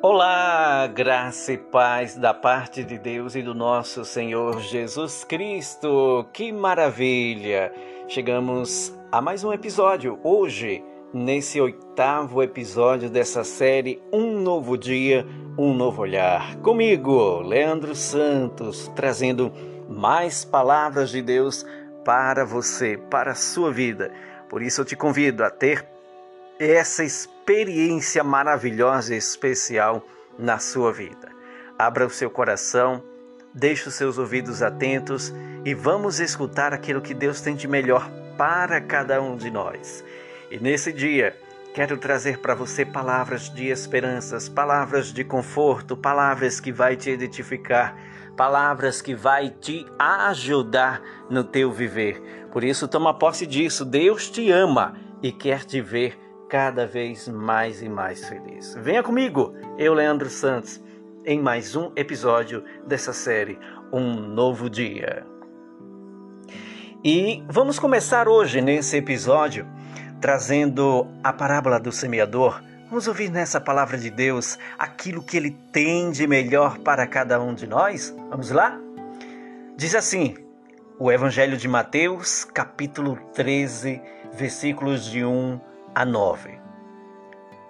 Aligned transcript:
Olá, 0.00 0.86
graça 0.86 1.52
e 1.54 1.58
paz 1.58 2.14
da 2.14 2.32
parte 2.32 2.84
de 2.84 2.96
Deus 2.96 3.34
e 3.34 3.42
do 3.42 3.52
nosso 3.52 4.04
Senhor 4.04 4.60
Jesus 4.60 5.24
Cristo. 5.24 6.24
Que 6.32 6.52
maravilha! 6.52 7.72
Chegamos 8.06 8.96
a 9.10 9.20
mais 9.20 9.42
um 9.42 9.52
episódio 9.52 10.16
hoje, 10.22 10.84
nesse 11.12 11.60
oitavo 11.60 12.40
episódio 12.40 13.10
dessa 13.10 13.42
série 13.42 14.00
Um 14.12 14.38
Novo 14.38 14.78
Dia, 14.78 15.26
Um 15.58 15.74
Novo 15.74 16.02
Olhar. 16.02 16.54
Comigo, 16.58 17.40
Leandro 17.40 17.96
Santos, 17.96 18.86
trazendo 18.94 19.52
mais 19.88 20.44
palavras 20.44 21.10
de 21.10 21.20
Deus 21.20 21.66
para 22.04 22.44
você, 22.44 22.96
para 23.10 23.32
a 23.32 23.34
sua 23.34 23.72
vida. 23.72 24.12
Por 24.48 24.62
isso 24.62 24.80
eu 24.80 24.84
te 24.84 24.94
convido 24.94 25.42
a 25.42 25.50
ter 25.50 25.84
essa 26.56 27.02
experiência 27.02 27.37
maravilhosa 28.22 29.14
e 29.14 29.16
especial 29.16 30.04
na 30.38 30.58
sua 30.58 30.92
vida. 30.92 31.30
Abra 31.78 32.06
o 32.06 32.10
seu 32.10 32.28
coração, 32.28 33.02
deixe 33.54 33.88
os 33.88 33.94
seus 33.94 34.18
ouvidos 34.18 34.62
atentos 34.62 35.32
e 35.64 35.72
vamos 35.72 36.20
escutar 36.20 36.74
aquilo 36.74 37.00
que 37.00 37.14
Deus 37.14 37.40
tem 37.40 37.56
de 37.56 37.66
melhor 37.66 38.10
para 38.36 38.82
cada 38.82 39.22
um 39.22 39.34
de 39.34 39.50
nós. 39.50 40.04
E 40.50 40.58
nesse 40.58 40.92
dia, 40.92 41.34
quero 41.72 41.96
trazer 41.96 42.38
para 42.38 42.54
você 42.54 42.84
palavras 42.84 43.48
de 43.48 43.68
esperanças, 43.68 44.46
palavras 44.46 45.10
de 45.10 45.24
conforto, 45.24 45.96
palavras 45.96 46.60
que 46.60 46.70
vai 46.70 46.96
te 46.96 47.08
edificar, 47.08 47.96
palavras 48.36 49.00
que 49.00 49.14
vai 49.14 49.48
te 49.48 49.86
ajudar 49.98 51.00
no 51.30 51.42
teu 51.42 51.72
viver. 51.72 52.20
Por 52.52 52.62
isso, 52.62 52.86
toma 52.86 53.18
posse 53.18 53.46
disso. 53.46 53.86
Deus 53.86 54.28
te 54.28 54.50
ama 54.50 54.94
e 55.22 55.32
quer 55.32 55.64
te 55.64 55.80
ver 55.80 56.27
cada 56.48 56.86
vez 56.86 57.28
mais 57.28 57.82
e 57.82 57.88
mais 57.88 58.26
feliz. 58.26 58.74
Venha 58.80 59.02
comigo, 59.02 59.54
eu, 59.76 59.92
Leandro 59.92 60.30
Santos, 60.30 60.80
em 61.24 61.40
mais 61.40 61.76
um 61.76 61.92
episódio 61.94 62.64
dessa 62.86 63.12
série 63.12 63.58
Um 63.92 64.14
Novo 64.14 64.70
Dia. 64.70 65.26
E 67.04 67.44
vamos 67.48 67.78
começar 67.78 68.28
hoje 68.28 68.60
nesse 68.62 68.96
episódio 68.96 69.66
trazendo 70.20 71.06
a 71.22 71.32
parábola 71.32 71.78
do 71.78 71.92
semeador. 71.92 72.62
Vamos 72.88 73.06
ouvir 73.06 73.30
nessa 73.30 73.60
palavra 73.60 73.98
de 73.98 74.10
Deus 74.10 74.58
aquilo 74.78 75.22
que 75.22 75.36
ele 75.36 75.50
tem 75.70 76.10
de 76.10 76.26
melhor 76.26 76.78
para 76.78 77.06
cada 77.06 77.40
um 77.40 77.54
de 77.54 77.66
nós? 77.66 78.14
Vamos 78.30 78.50
lá? 78.50 78.76
Diz 79.76 79.94
assim: 79.94 80.34
o 80.98 81.12
Evangelho 81.12 81.58
de 81.58 81.68
Mateus, 81.68 82.44
capítulo 82.44 83.16
13, 83.34 84.00
versículos 84.32 85.04
de 85.04 85.24
1 85.24 85.60
a 85.98 86.04
9. 86.04 86.60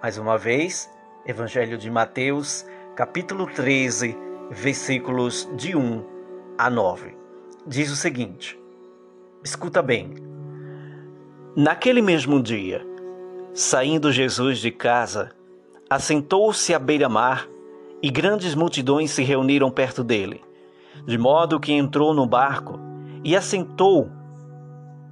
Mais 0.03 0.19
uma 0.19 0.37
vez, 0.37 0.87
Evangelho 1.25 1.79
de 1.79 1.89
Mateus, 1.89 2.63
capítulo 2.95 3.47
13, 3.47 4.15
versículos 4.51 5.49
de 5.55 5.75
1 5.75 6.05
a 6.55 6.69
9. 6.69 7.17
Diz 7.65 7.89
o 7.89 7.95
seguinte: 7.95 8.55
Escuta 9.43 9.81
bem. 9.81 10.13
Naquele 11.55 12.03
mesmo 12.03 12.39
dia, 12.39 12.85
saindo 13.51 14.11
Jesus 14.11 14.59
de 14.59 14.69
casa, 14.69 15.31
assentou-se 15.89 16.71
à 16.71 16.77
beira-mar 16.77 17.47
e 17.99 18.11
grandes 18.11 18.53
multidões 18.53 19.09
se 19.09 19.23
reuniram 19.23 19.71
perto 19.71 20.03
dele, 20.03 20.39
de 21.03 21.17
modo 21.17 21.59
que 21.59 21.73
entrou 21.73 22.13
no 22.13 22.27
barco 22.27 22.79
e 23.23 23.35
assentou, 23.35 24.07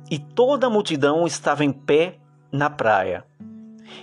e 0.08 0.20
toda 0.20 0.68
a 0.68 0.70
multidão 0.70 1.26
estava 1.26 1.66
em 1.66 1.72
pé 1.72 2.20
na 2.52 2.70
praia. 2.70 3.26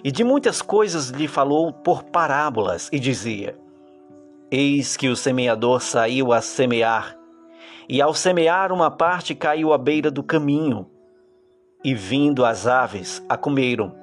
E 0.03 0.11
de 0.11 0.25
muitas 0.25 0.62
coisas 0.62 1.09
lhe 1.09 1.28
falou 1.28 1.73
por 1.73 2.05
parábolas 2.05 2.89
e 2.92 2.98
dizia: 2.98 3.59
Eis 4.50 4.97
que 4.97 5.09
o 5.09 5.16
semeador 5.16 5.81
saiu 5.81 6.32
a 6.32 6.41
semear, 6.41 7.16
e 7.88 8.00
ao 8.00 8.15
semear 8.15 8.72
uma 8.72 8.91
parte 8.91 9.34
caiu 9.34 9.72
à 9.72 9.78
beira 9.78 10.10
do 10.10 10.22
caminho, 10.22 10.88
e 11.82 11.94
vindo 11.94 12.44
as 12.44 12.66
aves 12.66 13.25
a 13.28 13.37
comeram. 13.37 13.94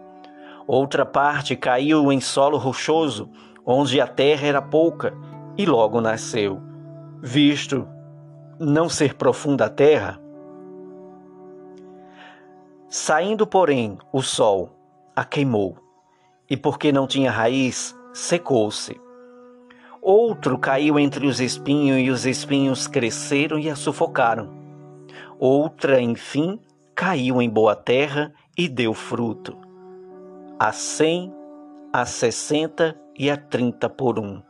Outra 0.68 1.06
parte 1.06 1.56
caiu 1.56 2.12
em 2.12 2.22
solo 2.22 2.58
rochoso, 2.58 3.30
onde 3.66 4.00
a 4.00 4.08
terra 4.08 4.48
era 4.48 4.62
pouca, 4.62 5.14
e 5.58 5.66
logo 5.66 6.00
nasceu. 6.00 6.62
Visto 7.22 7.88
não 8.60 8.88
ser 8.88 9.16
profunda 9.16 9.66
a 9.66 9.70
terra, 9.70 10.21
Saindo, 12.94 13.48
porém, 13.48 13.98
o 14.12 14.22
sol 14.22 14.70
a 15.16 15.24
queimou, 15.24 15.78
e 16.50 16.58
porque 16.58 16.92
não 16.92 17.08
tinha 17.08 17.32
raiz, 17.32 17.96
secou-se. 18.14 19.00
Outro 20.02 20.58
caiu 20.58 21.00
entre 21.00 21.26
os 21.26 21.40
espinhos, 21.40 22.00
e 22.02 22.10
os 22.10 22.26
espinhos 22.26 22.88
cresceram 22.88 23.58
e 23.58 23.70
a 23.70 23.78
sufocaram. 23.78 24.50
Outra, 25.40 26.02
enfim, 26.02 26.60
caiu 26.94 27.42
em 27.42 27.50
boa 27.50 27.78
terra 27.78 28.34
e 28.58 28.68
deu 28.68 28.94
fruto. 28.94 29.58
A 30.60 30.74
cem, 30.74 31.34
a 31.94 32.06
sessenta 32.06 33.00
e 33.18 33.32
a 33.32 33.38
trinta 33.38 33.90
por 33.90 34.20
um. 34.20 34.42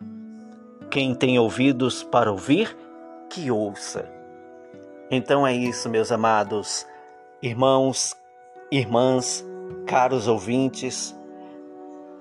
Quem 0.90 1.14
tem 1.14 1.38
ouvidos 1.38 2.02
para 2.02 2.32
ouvir, 2.32 2.76
que 3.30 3.52
ouça. 3.52 4.12
Então 5.12 5.46
é 5.46 5.54
isso, 5.54 5.88
meus 5.88 6.12
amados 6.12 6.88
irmãos 7.40 8.16
irmãs, 8.72 9.46
caros 9.86 10.30
ouvintes 10.30 11.14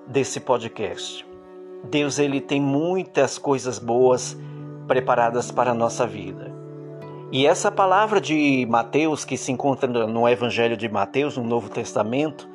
desse 0.05 0.37
podcast. 0.37 1.25
Deus 1.85 2.19
ele 2.19 2.41
tem 2.41 2.59
muitas 2.59 3.37
coisas 3.37 3.79
boas 3.79 4.37
preparadas 4.85 5.49
para 5.49 5.71
a 5.71 5.73
nossa 5.73 6.05
vida. 6.05 6.53
E 7.31 7.47
essa 7.47 7.71
palavra 7.71 8.19
de 8.19 8.67
Mateus 8.69 9.23
que 9.23 9.37
se 9.37 9.49
encontra 9.49 9.87
no 10.05 10.27
Evangelho 10.27 10.75
de 10.75 10.89
Mateus, 10.89 11.37
no 11.37 11.45
Novo 11.45 11.69
Testamento, 11.69 12.49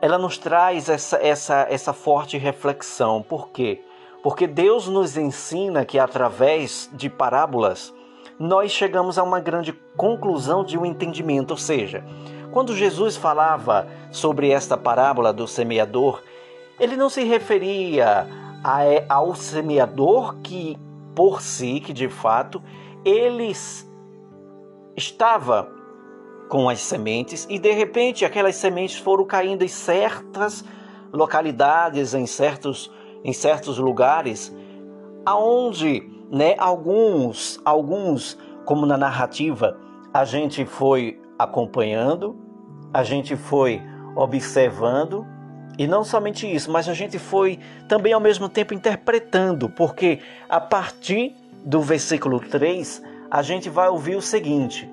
ela 0.00 0.18
nos 0.18 0.36
traz 0.36 0.88
essa, 0.88 1.16
essa, 1.18 1.64
essa 1.70 1.92
forte 1.92 2.36
reflexão. 2.36 3.22
Por 3.22 3.50
quê? 3.50 3.84
Porque 4.20 4.48
Deus 4.48 4.88
nos 4.88 5.16
ensina 5.16 5.84
que 5.84 5.96
através 5.96 6.90
de 6.92 7.08
parábolas 7.08 7.94
nós 8.36 8.72
chegamos 8.72 9.16
a 9.16 9.22
uma 9.22 9.38
grande 9.38 9.72
conclusão 9.96 10.64
de 10.64 10.76
um 10.76 10.84
entendimento, 10.84 11.52
ou 11.52 11.56
seja, 11.56 12.04
quando 12.52 12.76
Jesus 12.76 13.16
falava 13.16 13.88
sobre 14.10 14.50
esta 14.50 14.76
parábola 14.76 15.32
do 15.32 15.48
semeador, 15.48 16.22
ele 16.78 16.96
não 16.96 17.08
se 17.08 17.24
referia 17.24 18.28
a, 18.62 18.80
ao 19.08 19.34
semeador 19.34 20.36
que, 20.42 20.78
por 21.14 21.40
si, 21.40 21.80
que 21.80 21.92
de 21.92 22.08
fato, 22.08 22.62
ele 23.04 23.52
estava 24.96 25.68
com 26.48 26.68
as 26.68 26.80
sementes 26.80 27.46
e 27.48 27.58
de 27.58 27.72
repente 27.72 28.24
aquelas 28.24 28.56
sementes 28.56 28.98
foram 28.98 29.24
caindo 29.24 29.64
em 29.64 29.68
certas 29.68 30.62
localidades, 31.10 32.12
em 32.12 32.26
certos, 32.26 32.92
em 33.24 33.32
certos 33.32 33.78
lugares, 33.78 34.54
aonde 35.24 36.02
né, 36.30 36.54
alguns, 36.58 37.58
alguns, 37.64 38.38
como 38.66 38.84
na 38.84 38.98
narrativa, 38.98 39.78
a 40.12 40.24
gente 40.24 40.66
foi 40.66 41.18
acompanhando, 41.38 42.41
a 42.92 43.02
gente 43.02 43.36
foi 43.36 43.82
observando 44.14 45.26
e 45.78 45.86
não 45.86 46.04
somente 46.04 46.52
isso, 46.52 46.70
mas 46.70 46.88
a 46.88 46.94
gente 46.94 47.18
foi 47.18 47.58
também 47.88 48.12
ao 48.12 48.20
mesmo 48.20 48.48
tempo 48.48 48.74
interpretando, 48.74 49.68
porque 49.70 50.20
a 50.48 50.60
partir 50.60 51.34
do 51.64 51.80
versículo 51.80 52.38
3, 52.40 53.02
a 53.30 53.40
gente 53.40 53.70
vai 53.70 53.88
ouvir 53.88 54.16
o 54.16 54.22
seguinte: 54.22 54.90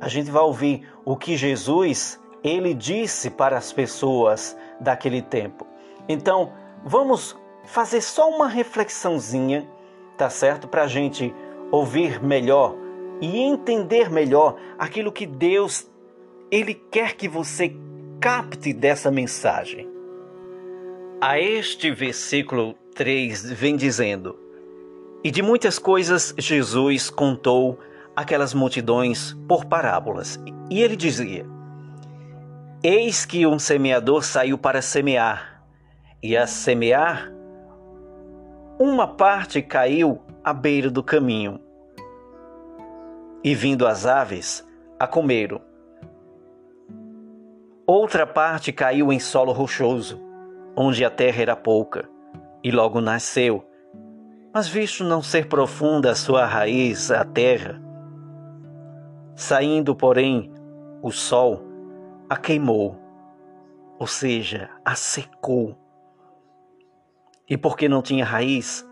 a 0.00 0.08
gente 0.08 0.30
vai 0.30 0.42
ouvir 0.42 0.86
o 1.04 1.16
que 1.16 1.36
Jesus 1.36 2.20
ele 2.44 2.74
disse 2.74 3.30
para 3.30 3.56
as 3.56 3.72
pessoas 3.72 4.56
daquele 4.78 5.22
tempo. 5.22 5.66
Então, 6.08 6.52
vamos 6.84 7.36
fazer 7.64 8.00
só 8.00 8.28
uma 8.28 8.48
reflexãozinha, 8.48 9.66
tá 10.16 10.28
certo? 10.28 10.68
Para 10.68 10.82
a 10.82 10.86
gente 10.86 11.34
ouvir 11.70 12.22
melhor 12.22 12.74
e 13.20 13.38
entender 13.38 14.10
melhor 14.10 14.56
aquilo 14.78 15.12
que 15.12 15.26
Deus 15.26 15.89
ele 16.50 16.74
quer 16.74 17.14
que 17.14 17.28
você 17.28 17.74
capte 18.20 18.72
dessa 18.72 19.10
mensagem. 19.10 19.88
A 21.20 21.38
este 21.38 21.90
versículo 21.92 22.74
3 22.94 23.52
vem 23.52 23.76
dizendo: 23.76 24.38
E 25.22 25.30
de 25.30 25.42
muitas 25.42 25.78
coisas 25.78 26.34
Jesus 26.36 27.10
contou 27.10 27.78
aquelas 28.16 28.52
multidões 28.52 29.34
por 29.46 29.64
parábolas. 29.64 30.40
E 30.70 30.82
ele 30.82 30.96
dizia: 30.96 31.46
Eis 32.82 33.24
que 33.24 33.46
um 33.46 33.58
semeador 33.58 34.24
saiu 34.24 34.58
para 34.58 34.82
semear, 34.82 35.62
e 36.22 36.36
a 36.36 36.46
semear, 36.46 37.32
uma 38.78 39.06
parte 39.06 39.62
caiu 39.62 40.20
à 40.42 40.52
beira 40.52 40.90
do 40.90 41.02
caminho 41.02 41.60
e 43.42 43.54
vindo 43.54 43.86
as 43.86 44.04
aves, 44.06 44.66
a 44.98 45.06
comeram. 45.06 45.69
Outra 47.92 48.24
parte 48.24 48.70
caiu 48.70 49.12
em 49.12 49.18
solo 49.18 49.50
rochoso, 49.50 50.22
onde 50.76 51.04
a 51.04 51.10
terra 51.10 51.42
era 51.42 51.56
pouca. 51.56 52.08
e 52.62 52.70
logo 52.70 53.00
nasceu. 53.00 53.66
Mas 54.54 54.68
visto 54.68 55.02
não 55.02 55.20
ser 55.20 55.48
profunda 55.48 56.12
a 56.12 56.14
sua 56.14 56.46
raiz, 56.46 57.10
a 57.10 57.24
terra, 57.24 57.82
saindo, 59.34 59.96
porém, 59.96 60.52
o 61.02 61.10
sol, 61.10 61.64
a 62.28 62.36
queimou, 62.36 62.96
ou 63.98 64.06
seja, 64.06 64.70
a 64.84 64.94
secou. 64.94 65.76
E 67.48 67.56
porque 67.56 67.88
não 67.88 68.02
tinha 68.02 68.24
raiz, 68.24 68.86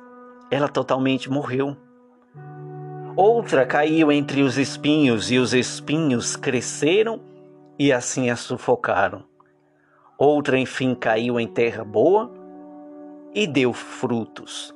ela 0.50 0.68
totalmente 0.68 1.30
morreu. 1.30 1.76
Outra 3.14 3.64
caiu 3.64 4.10
entre 4.10 4.42
os 4.42 4.58
espinhos, 4.58 5.30
e 5.30 5.38
os 5.38 5.54
espinhos 5.54 6.34
cresceram 6.34 7.37
e 7.78 7.92
assim 7.92 8.30
a 8.30 8.36
sufocaram. 8.36 9.24
Outra, 10.18 10.58
enfim, 10.58 10.94
caiu 10.94 11.38
em 11.38 11.46
terra 11.46 11.84
boa 11.84 12.32
e 13.32 13.46
deu 13.46 13.72
frutos, 13.72 14.74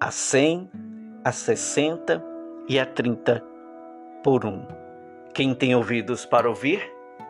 a 0.00 0.10
cem, 0.10 0.68
a 1.24 1.30
sessenta 1.30 2.24
e 2.68 2.78
a 2.78 2.84
trinta 2.84 3.44
por 4.22 4.44
um. 4.44 4.66
Quem 5.32 5.54
tem 5.54 5.74
ouvidos 5.74 6.26
para 6.26 6.48
ouvir, 6.48 6.82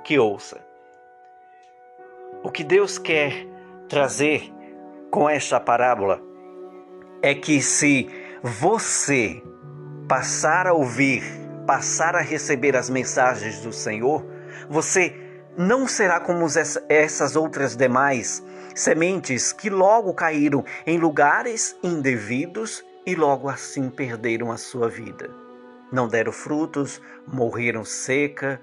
que 0.02 0.18
ouça. 0.18 0.64
O 2.42 2.50
que 2.50 2.64
Deus 2.64 2.98
quer 2.98 3.46
trazer 3.88 4.52
com 5.10 5.28
esta 5.28 5.60
parábola 5.60 6.20
é 7.22 7.34
que 7.34 7.60
se 7.60 8.08
você 8.42 9.42
passar 10.08 10.66
a 10.66 10.74
ouvir, 10.74 11.22
passar 11.66 12.14
a 12.14 12.20
receber 12.20 12.76
as 12.76 12.90
mensagens 12.90 13.62
do 13.62 13.72
Senhor, 13.72 14.33
você 14.68 15.14
não 15.56 15.86
será 15.86 16.20
como 16.20 16.46
essas 16.88 17.36
outras 17.36 17.76
demais 17.76 18.42
sementes 18.74 19.52
que 19.52 19.70
logo 19.70 20.12
caíram 20.14 20.64
em 20.86 20.98
lugares 20.98 21.76
indevidos 21.82 22.84
e 23.06 23.14
logo 23.14 23.48
assim 23.48 23.88
perderam 23.88 24.50
a 24.50 24.56
sua 24.56 24.88
vida. 24.88 25.30
Não 25.92 26.08
deram 26.08 26.32
frutos, 26.32 27.00
morreram 27.26 27.84
seca, 27.84 28.60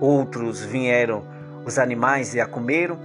outros 0.00 0.60
vieram 0.60 1.24
os 1.64 1.78
animais 1.78 2.34
e 2.34 2.40
a 2.40 2.46
comeram. 2.46 2.98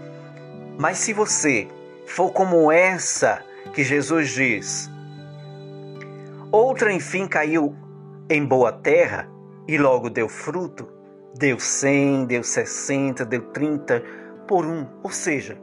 Mas 0.77 0.99
se 0.99 1.11
você 1.11 1.67
for 2.05 2.31
como 2.31 2.71
essa 2.71 3.43
que 3.73 3.83
Jesus 3.83 4.29
diz, 4.29 4.89
Outra, 6.51 6.93
enfim, 6.93 7.27
caiu 7.27 7.75
em 8.29 8.45
boa 8.45 8.71
terra 8.71 9.29
e 9.67 9.77
logo 9.77 10.09
deu 10.09 10.29
fruto. 10.29 10.87
Deu 11.37 11.59
cem, 11.59 12.25
deu 12.25 12.43
sessenta, 12.43 13.23
deu 13.23 13.41
trinta 13.51 14.03
por 14.47 14.65
um. 14.65 14.87
Ou 15.03 15.11
seja, 15.11 15.55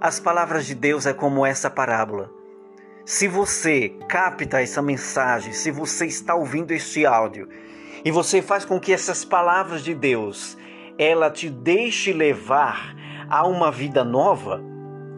as 0.00 0.20
palavras 0.20 0.66
de 0.66 0.74
Deus 0.74 1.04
é 1.04 1.12
como 1.12 1.44
essa 1.44 1.68
parábola. 1.68 2.30
Se 3.04 3.26
você 3.26 3.88
capta 4.08 4.62
essa 4.62 4.80
mensagem, 4.80 5.52
se 5.52 5.72
você 5.72 6.06
está 6.06 6.34
ouvindo 6.36 6.70
este 6.70 7.04
áudio 7.04 7.48
e 8.04 8.10
você 8.10 8.40
faz 8.40 8.64
com 8.64 8.78
que 8.78 8.92
essas 8.92 9.24
palavras 9.24 9.82
de 9.82 9.94
Deus 9.94 10.56
ela 10.96 11.28
te 11.28 11.50
deixe 11.50 12.12
levar 12.12 12.94
a 13.28 13.44
uma 13.46 13.70
vida 13.72 14.04
nova, 14.04 14.62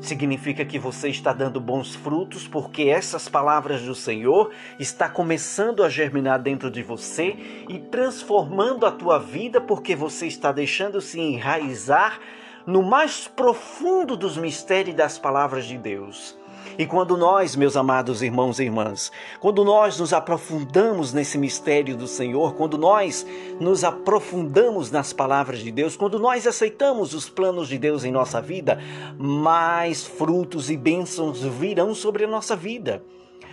significa 0.01 0.65
que 0.65 0.79
você 0.79 1.09
está 1.09 1.33
dando 1.33 1.61
bons 1.61 1.95
frutos, 1.95 2.47
porque 2.47 2.85
essas 2.85 3.29
palavras 3.29 3.83
do 3.83 3.95
Senhor 3.95 4.53
está 4.79 5.09
começando 5.09 5.83
a 5.83 5.89
germinar 5.89 6.41
dentro 6.41 6.71
de 6.71 6.83
você 6.83 7.37
e 7.69 7.79
transformando 7.79 8.87
a 8.87 8.93
tua 8.93 9.19
vida, 9.19 9.61
porque 9.61 9.97
você 9.97 10.27
está 10.27 10.53
deixando 10.53 11.01
se 11.01 11.21
enraizar 11.21 12.21
no 12.67 12.83
mais 12.83 13.27
profundo 13.27 14.17
dos 14.17 14.37
mistérios 14.37 14.95
das 14.95 15.19
palavras 15.19 15.65
de 15.65 15.77
Deus. 15.77 16.38
E 16.79 16.87
quando 16.87 17.17
nós, 17.17 17.57
meus 17.57 17.77
amados 17.77 18.23
irmãos 18.23 18.61
e 18.61 18.63
irmãs, 18.63 19.11
quando 19.41 19.65
nós 19.65 19.99
nos 19.99 20.13
aprofundamos 20.13 21.13
nesse 21.13 21.37
mistério 21.37 21.97
do 21.97 22.07
Senhor, 22.07 22.55
quando 22.55 22.79
nós 22.79 23.27
nos 23.59 23.83
aprofundamos 23.83 24.89
nas 24.89 25.13
palavras 25.13 25.59
de 25.59 25.73
Deus, 25.73 25.97
quando 25.97 26.21
nós 26.21 26.47
aceitamos 26.47 27.15
os 27.15 27.29
planos 27.29 27.67
de 27.67 27.79
Deus 27.79 28.05
em 28.05 28.13
nossa 28.13 28.41
vida, 28.41 28.79
mais 29.19 30.07
frutos 30.07 30.71
e 30.71 30.77
bênçãos 30.77 31.43
virão 31.43 31.97
sobre 31.97 32.27
a 32.27 32.29
nossa 32.29 32.55
vida. 32.55 33.03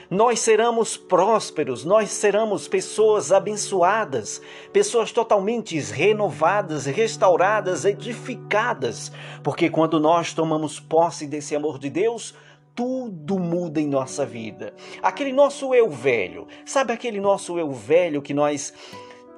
Nós 0.07 0.39
seremos 0.39 0.95
prósperos, 0.95 1.83
nós 1.83 2.11
seremos 2.11 2.67
pessoas 2.67 3.31
abençoadas, 3.31 4.39
pessoas 4.71 5.11
totalmente 5.11 5.79
renovadas, 5.79 6.85
restauradas, 6.85 7.85
edificadas, 7.85 9.11
porque 9.41 9.67
quando 9.67 9.99
nós 9.99 10.31
tomamos 10.31 10.79
posse 10.79 11.25
desse 11.25 11.55
amor 11.55 11.79
de 11.79 11.89
Deus, 11.89 12.35
tudo 12.75 13.39
muda 13.39 13.79
em 13.79 13.87
nossa 13.87 14.25
vida. 14.25 14.73
Aquele 15.01 15.31
nosso 15.31 15.73
eu 15.73 15.89
velho, 15.89 16.45
sabe 16.65 16.91
aquele 16.91 17.21
nosso 17.21 17.57
eu 17.57 17.71
velho 17.71 18.21
que 18.21 18.33
nós 18.33 18.73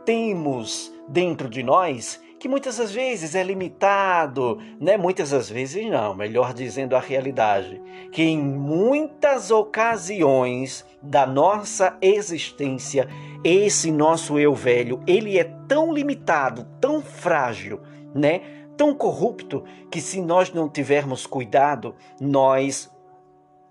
temos 0.04 0.92
dentro 1.08 1.48
de 1.48 1.62
nós? 1.62 2.20
Que 2.40 2.48
muitas 2.48 2.78
das 2.78 2.92
vezes 2.92 3.36
é 3.36 3.44
limitado, 3.44 4.60
né? 4.80 4.98
Muitas 4.98 5.32
das 5.32 5.50
vezes 5.50 5.90
não, 5.90 6.16
melhor 6.16 6.54
dizendo 6.54 6.96
a 6.96 7.00
realidade, 7.00 7.82
que 8.12 8.24
em 8.24 8.38
muitas 8.38 9.50
ocasiões 9.50 10.86
da 11.02 11.26
nossa 11.26 11.98
existência, 12.02 13.08
esse 13.44 13.92
nosso 13.92 14.38
eu 14.38 14.54
velho, 14.54 15.02
ele 15.08 15.38
é 15.38 15.44
tão 15.68 15.92
limitado, 15.92 16.68
tão 16.80 17.02
frágil, 17.02 17.80
né? 18.14 18.42
Tão 18.76 18.94
corrupto 18.94 19.64
que 19.92 20.00
se 20.00 20.22
nós 20.22 20.54
não 20.54 20.70
tivermos 20.70 21.26
cuidado, 21.26 21.96
nós 22.22 22.92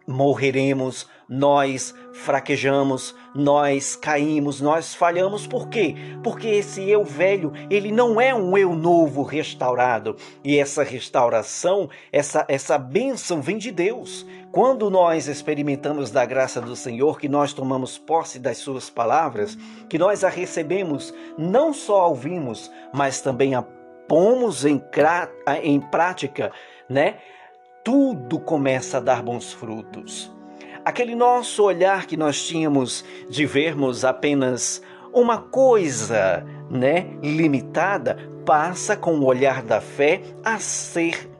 morreremos, 0.06 1.06
nós 1.28 1.92
fraquejamos, 2.12 3.14
nós 3.34 3.96
caímos, 3.96 4.60
nós 4.60 4.94
falhamos. 4.94 5.46
Por 5.46 5.68
quê? 5.68 5.94
Porque 6.22 6.46
esse 6.48 6.88
eu 6.88 7.04
velho, 7.04 7.52
ele 7.68 7.90
não 7.90 8.20
é 8.20 8.34
um 8.34 8.56
eu 8.56 8.74
novo 8.74 9.22
restaurado. 9.22 10.16
E 10.44 10.58
essa 10.58 10.82
restauração, 10.82 11.90
essa 12.12 12.44
essa 12.48 12.78
bênção 12.78 13.40
vem 13.40 13.58
de 13.58 13.72
Deus. 13.72 14.24
Quando 14.52 14.88
nós 14.88 15.26
experimentamos 15.26 16.10
da 16.10 16.24
graça 16.24 16.60
do 16.60 16.76
Senhor, 16.76 17.18
que 17.18 17.28
nós 17.28 17.52
tomamos 17.52 17.98
posse 17.98 18.38
das 18.38 18.58
suas 18.58 18.88
palavras, 18.88 19.58
que 19.88 19.98
nós 19.98 20.24
a 20.24 20.28
recebemos, 20.28 21.12
não 21.36 21.74
só 21.74 22.08
ouvimos, 22.08 22.70
mas 22.94 23.20
também 23.20 23.54
a 23.54 23.62
pomos 24.08 24.64
em, 24.64 24.82
em 25.62 25.80
prática, 25.80 26.52
né? 26.88 27.18
Tudo 27.86 28.40
começa 28.40 28.96
a 28.96 29.00
dar 29.00 29.22
bons 29.22 29.52
frutos. 29.52 30.28
Aquele 30.84 31.14
nosso 31.14 31.62
olhar 31.62 32.06
que 32.06 32.16
nós 32.16 32.44
tínhamos 32.44 33.04
de 33.30 33.46
vermos 33.46 34.04
apenas 34.04 34.82
uma 35.14 35.38
coisa, 35.38 36.44
né, 36.68 37.06
limitada, 37.22 38.18
passa 38.44 38.96
com 38.96 39.20
o 39.20 39.24
olhar 39.24 39.62
da 39.62 39.80
fé 39.80 40.20
a 40.44 40.58
ser 40.58 41.30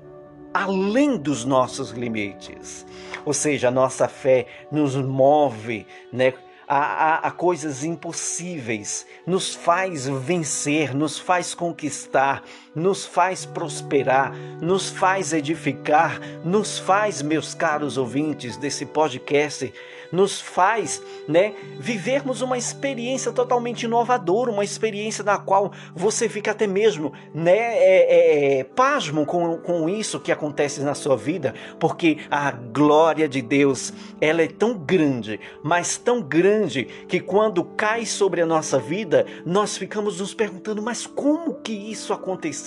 além 0.55 1.17
dos 1.17 1.45
nossos 1.45 1.91
limites. 1.91 2.87
Ou 3.25 3.35
seja, 3.35 3.67
a 3.67 3.73
nossa 3.73 4.07
fé 4.07 4.47
nos 4.71 4.95
move, 4.95 5.85
né, 6.13 6.33
a, 6.69 6.79
a, 6.79 7.17
a, 7.27 7.31
coisas 7.33 7.83
impossíveis, 7.83 9.05
nos 9.27 9.53
faz 9.53 10.07
vencer, 10.07 10.95
nos 10.95 11.19
faz 11.19 11.57
conquistar, 11.57 12.45
nos 12.77 13.07
faz 13.07 13.47
prosperar, 13.47 14.35
nos 14.61 14.91
faz 14.91 15.33
edificar, 15.33 16.21
nos 16.45 16.79
faz, 16.79 17.23
meus 17.23 17.55
caros 17.55 17.97
ouvintes 17.97 18.59
desse 18.59 18.85
podcast, 18.85 19.73
nos 20.13 20.41
faz, 20.41 21.03
né, 21.27 21.55
vivermos 21.79 22.43
uma 22.43 22.57
experiência 22.57 23.33
totalmente 23.33 23.85
inovadora, 23.85 24.51
uma 24.51 24.65
experiência 24.65 25.25
na 25.25 25.39
qual 25.39 25.73
você 25.95 26.29
fica 26.29 26.53
até 26.53 26.67
mesmo, 26.67 27.13
né, 27.35 27.57
é, 27.57 27.79
é, 27.79 28.59
é, 28.59 28.65
pasmo 28.65 29.25
com, 29.27 29.59
com 29.59 29.89
isso 29.89 30.21
que 30.21 30.31
acontece 30.31 30.81
na 30.83 30.95
sua 30.95 31.17
vida, 31.17 31.55
porque 31.81 32.19
a 32.31 32.51
glória 32.51 33.29
de 33.29 33.43
Deus, 33.43 33.93
ela 34.21 34.43
é 34.43 34.49
tão 34.49 34.77
grande, 34.77 35.41
mas 35.63 35.97
tão 35.97 36.23
grande 36.23 36.85
que 37.09 37.21
quando 37.21 37.65
cai 37.65 38.07
sobre 38.07 38.41
a 38.41 38.47
nossa 38.47 38.79
vida, 38.79 39.27
nós 39.45 39.77
ficamos 39.77 40.21
nos 40.21 40.35
perguntando, 40.35 40.83
mas 40.83 41.07
como 41.07 41.55
que 41.55 41.73
isso 41.73 42.13
aconteceu? 42.13 42.66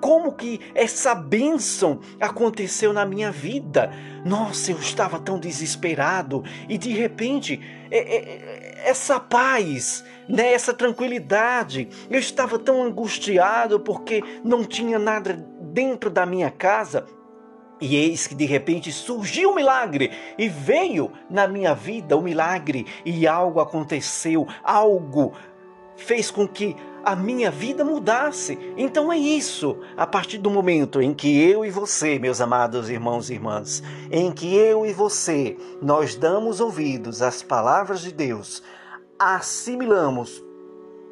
Como 0.00 0.32
que 0.32 0.60
essa 0.74 1.14
bênção 1.14 2.00
aconteceu 2.20 2.92
na 2.92 3.04
minha 3.04 3.30
vida? 3.30 3.90
Nossa, 4.24 4.70
eu 4.70 4.78
estava 4.78 5.18
tão 5.18 5.38
desesperado 5.38 6.42
e 6.68 6.78
de 6.78 6.90
repente 6.92 7.60
é, 7.90 7.98
é, 7.98 8.16
é, 8.16 8.88
essa 8.88 9.18
paz, 9.20 10.04
né, 10.28 10.52
essa 10.52 10.72
tranquilidade, 10.72 11.88
eu 12.10 12.18
estava 12.18 12.58
tão 12.58 12.82
angustiado 12.82 13.80
porque 13.80 14.22
não 14.42 14.64
tinha 14.64 14.98
nada 14.98 15.34
dentro 15.60 16.10
da 16.10 16.24
minha 16.24 16.50
casa. 16.50 17.06
E 17.80 17.96
eis 17.96 18.26
que 18.26 18.34
de 18.34 18.46
repente 18.46 18.90
surgiu 18.92 19.50
um 19.50 19.54
milagre 19.56 20.10
e 20.38 20.48
veio 20.48 21.10
na 21.28 21.46
minha 21.46 21.74
vida 21.74 22.16
o 22.16 22.20
um 22.20 22.22
milagre 22.22 22.86
e 23.04 23.26
algo 23.26 23.60
aconteceu, 23.60 24.46
algo 24.62 25.32
fez 25.96 26.30
com 26.30 26.46
que 26.46 26.76
a 27.04 27.14
minha 27.14 27.50
vida 27.50 27.84
mudasse. 27.84 28.58
Então 28.76 29.12
é 29.12 29.18
isso. 29.18 29.78
A 29.96 30.06
partir 30.06 30.38
do 30.38 30.50
momento 30.50 31.02
em 31.02 31.12
que 31.12 31.40
eu 31.40 31.64
e 31.64 31.70
você, 31.70 32.18
meus 32.18 32.40
amados 32.40 32.88
irmãos 32.88 33.30
e 33.30 33.34
irmãs, 33.34 33.82
em 34.10 34.32
que 34.32 34.54
eu 34.54 34.86
e 34.86 34.92
você 34.92 35.56
nós 35.82 36.14
damos 36.14 36.60
ouvidos 36.60 37.22
às 37.22 37.42
palavras 37.42 38.00
de 38.00 38.12
Deus, 38.12 38.62
assimilamos 39.18 40.42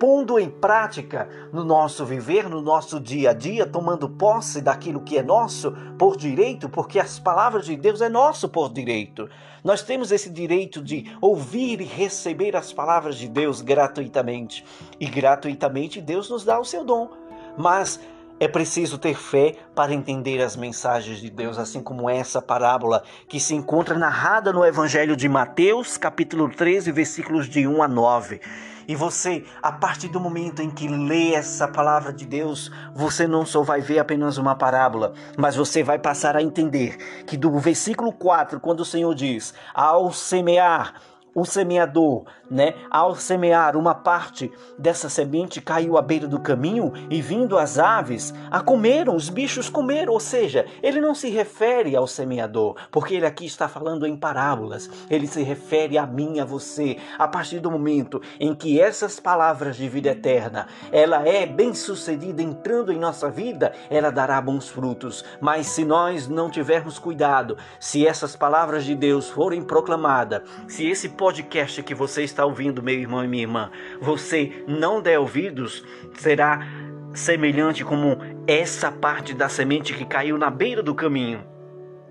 pondo 0.02 0.36
em 0.36 0.50
prática 0.50 1.28
no 1.52 1.62
nosso 1.62 2.04
viver, 2.04 2.48
no 2.48 2.60
nosso 2.60 2.98
dia 2.98 3.30
a 3.30 3.32
dia, 3.32 3.64
tomando 3.64 4.08
posse 4.08 4.60
daquilo 4.60 5.02
que 5.02 5.16
é 5.16 5.22
nosso 5.22 5.70
por 5.96 6.16
direito, 6.16 6.68
porque 6.68 6.98
as 6.98 7.20
palavras 7.20 7.66
de 7.66 7.76
Deus 7.76 8.00
é 8.00 8.08
nosso 8.08 8.48
por 8.48 8.72
direito. 8.72 9.30
Nós 9.62 9.80
temos 9.80 10.10
esse 10.10 10.28
direito 10.28 10.82
de 10.82 11.16
ouvir 11.20 11.80
e 11.80 11.84
receber 11.84 12.56
as 12.56 12.72
palavras 12.72 13.14
de 13.14 13.28
Deus 13.28 13.60
gratuitamente. 13.60 14.64
E 14.98 15.06
gratuitamente 15.06 16.00
Deus 16.00 16.28
nos 16.28 16.44
dá 16.44 16.58
o 16.58 16.64
seu 16.64 16.84
dom. 16.84 17.08
Mas 17.56 18.00
é 18.40 18.48
preciso 18.48 18.98
ter 18.98 19.14
fé 19.14 19.54
para 19.72 19.94
entender 19.94 20.42
as 20.42 20.56
mensagens 20.56 21.20
de 21.20 21.30
Deus, 21.30 21.60
assim 21.60 21.80
como 21.80 22.10
essa 22.10 22.42
parábola 22.42 23.04
que 23.28 23.38
se 23.38 23.54
encontra 23.54 23.96
narrada 23.96 24.52
no 24.52 24.66
Evangelho 24.66 25.14
de 25.14 25.28
Mateus, 25.28 25.96
capítulo 25.96 26.48
13, 26.48 26.90
versículos 26.90 27.48
de 27.48 27.68
1 27.68 27.80
a 27.84 27.86
9. 27.86 28.40
E 28.86 28.96
você, 28.96 29.44
a 29.62 29.72
partir 29.72 30.08
do 30.08 30.20
momento 30.20 30.60
em 30.62 30.70
que 30.70 30.88
lê 30.88 31.34
essa 31.34 31.68
palavra 31.68 32.12
de 32.12 32.26
Deus, 32.26 32.70
você 32.94 33.26
não 33.26 33.46
só 33.46 33.62
vai 33.62 33.80
ver 33.80 33.98
apenas 33.98 34.38
uma 34.38 34.54
parábola, 34.54 35.12
mas 35.36 35.56
você 35.56 35.82
vai 35.82 35.98
passar 35.98 36.36
a 36.36 36.42
entender 36.42 37.24
que 37.26 37.36
do 37.36 37.58
versículo 37.58 38.12
4, 38.12 38.60
quando 38.60 38.80
o 38.80 38.84
Senhor 38.84 39.14
diz: 39.14 39.54
Ao 39.74 40.12
semear, 40.12 40.94
o 41.34 41.44
semeador, 41.44 42.24
né, 42.50 42.74
ao 42.90 43.14
semear 43.14 43.76
uma 43.76 43.94
parte 43.94 44.50
dessa 44.78 45.08
semente 45.08 45.60
caiu 45.60 45.96
à 45.96 46.02
beira 46.02 46.26
do 46.26 46.38
caminho 46.38 46.92
e 47.08 47.22
vindo 47.22 47.56
as 47.56 47.78
aves 47.78 48.34
a 48.50 48.60
comeram, 48.60 49.16
os 49.16 49.30
bichos 49.30 49.68
comeram, 49.68 50.12
ou 50.12 50.20
seja, 50.20 50.66
ele 50.82 51.00
não 51.00 51.14
se 51.14 51.30
refere 51.30 51.96
ao 51.96 52.06
semeador, 52.06 52.76
porque 52.90 53.14
ele 53.14 53.26
aqui 53.26 53.46
está 53.46 53.68
falando 53.68 54.06
em 54.06 54.16
parábolas. 54.16 54.90
Ele 55.10 55.26
se 55.26 55.42
refere 55.42 55.96
a 55.96 56.06
mim, 56.06 56.40
a 56.40 56.44
você. 56.44 56.98
A 57.18 57.26
partir 57.26 57.60
do 57.60 57.70
momento 57.70 58.20
em 58.38 58.54
que 58.54 58.80
essas 58.80 59.18
palavras 59.18 59.76
de 59.76 59.88
vida 59.88 60.10
eterna, 60.10 60.66
ela 60.90 61.26
é 61.26 61.46
bem-sucedida 61.46 62.42
entrando 62.42 62.92
em 62.92 62.98
nossa 62.98 63.30
vida, 63.30 63.72
ela 63.90 64.10
dará 64.10 64.40
bons 64.40 64.68
frutos. 64.68 65.24
Mas 65.40 65.66
se 65.66 65.84
nós 65.84 66.28
não 66.28 66.50
tivermos 66.50 66.98
cuidado, 66.98 67.56
se 67.80 68.06
essas 68.06 68.36
palavras 68.36 68.84
de 68.84 68.94
Deus 68.94 69.28
forem 69.28 69.62
proclamadas, 69.62 70.42
se 70.68 70.86
esse 70.86 71.08
podcast 71.22 71.84
que 71.84 71.94
você 71.94 72.24
está 72.24 72.44
ouvindo, 72.44 72.82
meu 72.82 72.96
irmão 72.96 73.24
e 73.24 73.28
minha 73.28 73.44
irmã, 73.44 73.70
você 74.00 74.64
não 74.66 75.00
der 75.00 75.20
ouvidos, 75.20 75.84
será 76.14 76.66
semelhante 77.14 77.84
como 77.84 78.18
essa 78.44 78.90
parte 78.90 79.32
da 79.32 79.48
semente 79.48 79.94
que 79.94 80.04
caiu 80.04 80.36
na 80.36 80.50
beira 80.50 80.82
do 80.82 80.96
caminho. 80.96 81.46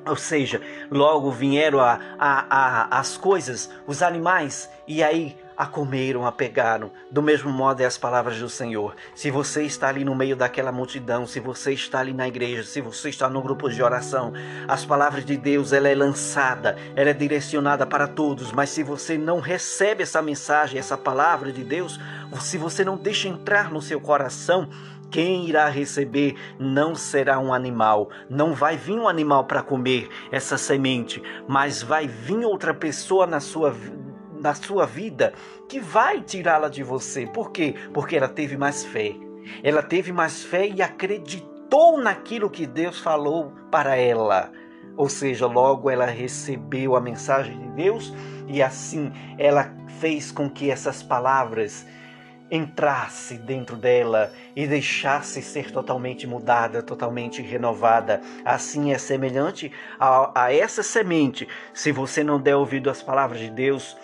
Ou 0.07 0.15
seja, 0.15 0.61
logo 0.89 1.29
vieram 1.29 1.81
a, 1.81 1.99
a, 2.17 2.45
a, 2.49 2.99
as 2.99 3.17
coisas, 3.17 3.69
os 3.85 4.01
animais, 4.01 4.69
e 4.87 5.03
aí 5.03 5.35
a 5.55 5.65
comeram, 5.65 6.25
a 6.25 6.31
pegaram. 6.31 6.91
Do 7.09 7.21
mesmo 7.21 7.51
modo 7.51 7.81
é 7.81 7.85
as 7.85 7.97
palavras 7.97 8.39
do 8.39 8.49
Senhor. 8.49 8.95
Se 9.13 9.29
você 9.29 9.63
está 9.63 9.89
ali 9.89 10.03
no 10.03 10.15
meio 10.15 10.35
daquela 10.35 10.71
multidão, 10.71 11.27
se 11.27 11.39
você 11.39 11.73
está 11.73 11.99
ali 11.99 12.13
na 12.13 12.27
igreja, 12.27 12.63
se 12.63 12.81
você 12.81 13.09
está 13.09 13.29
no 13.29 13.41
grupo 13.41 13.69
de 13.69 13.81
oração, 13.81 14.33
as 14.67 14.85
palavras 14.85 15.25
de 15.25 15.37
Deus, 15.37 15.73
ela 15.73 15.89
é 15.89 15.95
lançada, 15.95 16.77
ela 16.95 17.09
é 17.09 17.13
direcionada 17.13 17.85
para 17.85 18.07
todos, 18.07 18.51
mas 18.51 18.69
se 18.69 18.83
você 18.83 19.17
não 19.17 19.39
recebe 19.39 20.03
essa 20.03 20.21
mensagem, 20.21 20.79
essa 20.79 20.97
palavra 20.97 21.51
de 21.51 21.63
Deus, 21.63 21.99
se 22.39 22.57
você 22.57 22.83
não 22.83 22.97
deixa 22.97 23.27
entrar 23.27 23.71
no 23.71 23.81
seu 23.81 23.99
coração, 23.99 24.69
quem 25.11 25.45
irá 25.45 25.67
receber 25.67 26.35
não 26.57 26.95
será 26.95 27.37
um 27.37 27.53
animal, 27.53 28.09
não 28.29 28.53
vai 28.53 28.77
vir 28.77 28.93
um 28.93 29.09
animal 29.09 29.43
para 29.43 29.61
comer 29.61 30.09
essa 30.31 30.57
semente, 30.57 31.21
mas 31.47 31.83
vai 31.83 32.07
vir 32.07 32.45
outra 32.45 32.73
pessoa 32.73 33.27
na 33.27 33.41
sua 33.41 33.75
na 34.41 34.53
sua 34.53 34.85
vida 34.85 35.33
que 35.69 35.79
vai 35.79 36.21
tirá-la 36.21 36.67
de 36.67 36.83
você. 36.83 37.27
Por 37.27 37.51
quê? 37.51 37.75
Porque 37.93 38.17
ela 38.17 38.27
teve 38.27 38.57
mais 38.57 38.83
fé. 38.83 39.13
Ela 39.63 39.83
teve 39.83 40.11
mais 40.11 40.43
fé 40.43 40.67
e 40.67 40.81
acreditou 40.81 42.01
naquilo 42.01 42.49
que 42.49 42.65
Deus 42.65 42.99
falou 42.99 43.53
para 43.71 43.95
ela. 43.95 44.51
Ou 44.97 45.07
seja, 45.07 45.47
logo 45.47 45.89
ela 45.89 46.05
recebeu 46.05 46.95
a 46.95 47.01
mensagem 47.01 47.57
de 47.57 47.69
Deus 47.69 48.13
e 48.47 48.61
assim 48.61 49.11
ela 49.37 49.73
fez 49.99 50.31
com 50.31 50.49
que 50.49 50.69
essas 50.69 51.01
palavras 51.01 51.85
entrasse 52.51 53.37
dentro 53.37 53.77
dela 53.77 54.33
e 54.53 54.67
deixasse 54.67 55.41
ser 55.41 55.71
totalmente 55.71 56.27
mudada, 56.27 56.83
totalmente 56.83 57.41
renovada. 57.41 58.21
Assim 58.43 58.91
é 58.91 58.97
semelhante 58.97 59.71
a, 59.97 60.43
a 60.43 60.53
essa 60.53 60.83
semente. 60.83 61.47
Se 61.73 61.93
você 61.93 62.23
não 62.25 62.41
der 62.41 62.57
ouvido 62.57 62.89
às 62.89 63.01
palavras 63.01 63.39
de 63.39 63.49
Deus, 63.49 63.97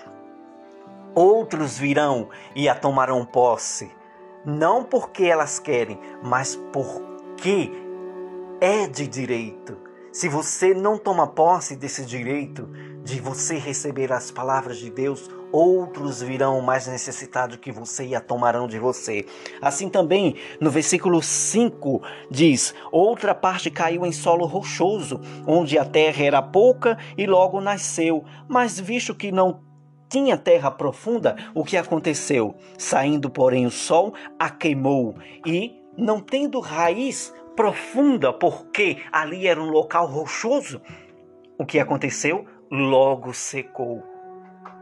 outros 1.17 1.79
virão 1.79 2.29
e 2.55 2.69
a 2.69 2.75
tomarão 2.75 3.25
posse, 3.25 3.89
não 4.45 4.83
porque 4.83 5.23
elas 5.23 5.57
querem, 5.57 5.99
mas 6.21 6.55
porque 6.71 7.71
é 8.61 8.85
de 8.85 9.07
direito. 9.07 9.79
Se 10.11 10.29
você 10.29 10.75
não 10.75 10.95
toma 10.95 11.25
posse 11.25 11.75
desse 11.75 12.05
direito 12.05 12.69
de 13.03 13.19
você 13.19 13.55
receber 13.55 14.13
as 14.13 14.29
palavras 14.29 14.77
de 14.77 14.91
Deus, 14.91 15.27
outros 15.51 16.21
virão 16.21 16.61
mais 16.61 16.85
necessitados 16.85 17.57
que 17.57 17.71
você 17.71 18.05
e 18.05 18.15
a 18.15 18.21
tomarão 18.21 18.67
de 18.67 18.77
você. 18.77 19.25
Assim 19.59 19.89
também, 19.89 20.35
no 20.61 20.69
versículo 20.69 21.21
5 21.21 22.01
diz: 22.29 22.75
Outra 22.91 23.33
parte 23.33 23.71
caiu 23.71 24.05
em 24.05 24.11
solo 24.11 24.45
rochoso, 24.45 25.19
onde 25.47 25.79
a 25.79 25.85
terra 25.85 26.23
era 26.23 26.41
pouca 26.43 26.95
e 27.17 27.25
logo 27.25 27.59
nasceu, 27.59 28.23
mas 28.47 28.79
visto 28.79 29.15
que 29.15 29.31
não 29.31 29.65
tinha 30.09 30.37
terra 30.37 30.71
profunda, 30.71 31.35
o 31.53 31.63
que 31.63 31.77
aconteceu? 31.77 32.55
Saindo, 32.77 33.29
porém, 33.29 33.65
o 33.65 33.71
sol 33.71 34.13
a 34.39 34.49
queimou 34.49 35.15
e, 35.45 35.81
não 35.97 36.19
tendo 36.19 36.59
raiz 36.59 37.33
profunda, 37.55 38.31
porque 38.31 39.03
ali 39.11 39.47
era 39.47 39.61
um 39.61 39.69
local 39.69 40.05
rochoso, 40.05 40.81
o 41.57 41.65
que 41.65 41.79
aconteceu? 41.79 42.45
Logo 42.69 43.33
secou. 43.33 44.03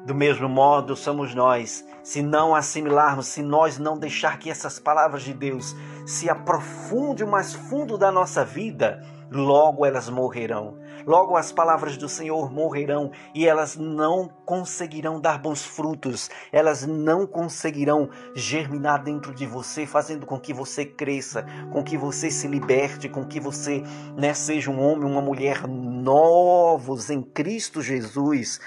Do 0.05 0.13
mesmo 0.13 0.47
modo 0.47 0.95
somos 0.95 1.33
nós, 1.33 1.83
se 2.03 2.21
não 2.21 2.53
assimilarmos, 2.53 3.27
se 3.27 3.41
nós 3.41 3.79
não 3.79 3.97
deixar 3.97 4.37
que 4.37 4.51
essas 4.51 4.77
palavras 4.77 5.23
de 5.23 5.33
Deus 5.33 5.75
se 6.05 6.29
aprofundem 6.29 7.25
mais 7.25 7.53
fundo 7.53 7.97
da 7.97 8.11
nossa 8.11 8.45
vida, 8.45 9.01
logo 9.35 9.85
elas 9.85 10.09
morrerão. 10.09 10.77
Logo 11.05 11.35
as 11.35 11.51
palavras 11.51 11.97
do 11.97 12.07
Senhor 12.07 12.51
morrerão 12.51 13.11
e 13.33 13.45
elas 13.45 13.75
não 13.75 14.29
conseguirão 14.45 15.19
dar 15.19 15.37
bons 15.37 15.63
frutos, 15.63 16.29
elas 16.51 16.87
não 16.87 17.27
conseguirão 17.27 18.09
germinar 18.33 19.03
dentro 19.03 19.33
de 19.33 19.45
você, 19.45 19.85
fazendo 19.85 20.25
com 20.25 20.39
que 20.39 20.53
você 20.53 20.85
cresça, 20.85 21.45
com 21.71 21.83
que 21.83 21.97
você 21.97 22.31
se 22.31 22.47
liberte, 22.47 23.09
com 23.09 23.25
que 23.25 23.39
você 23.39 23.83
né, 24.17 24.33
seja 24.33 24.71
um 24.71 24.81
homem, 24.81 25.09
uma 25.09 25.21
mulher 25.21 25.67
novos 25.67 27.09
em 27.09 27.21
Cristo 27.21 27.81
Jesus. 27.81 28.59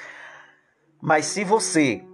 Mas 1.00 1.26
se 1.26 1.44
você 1.44 2.04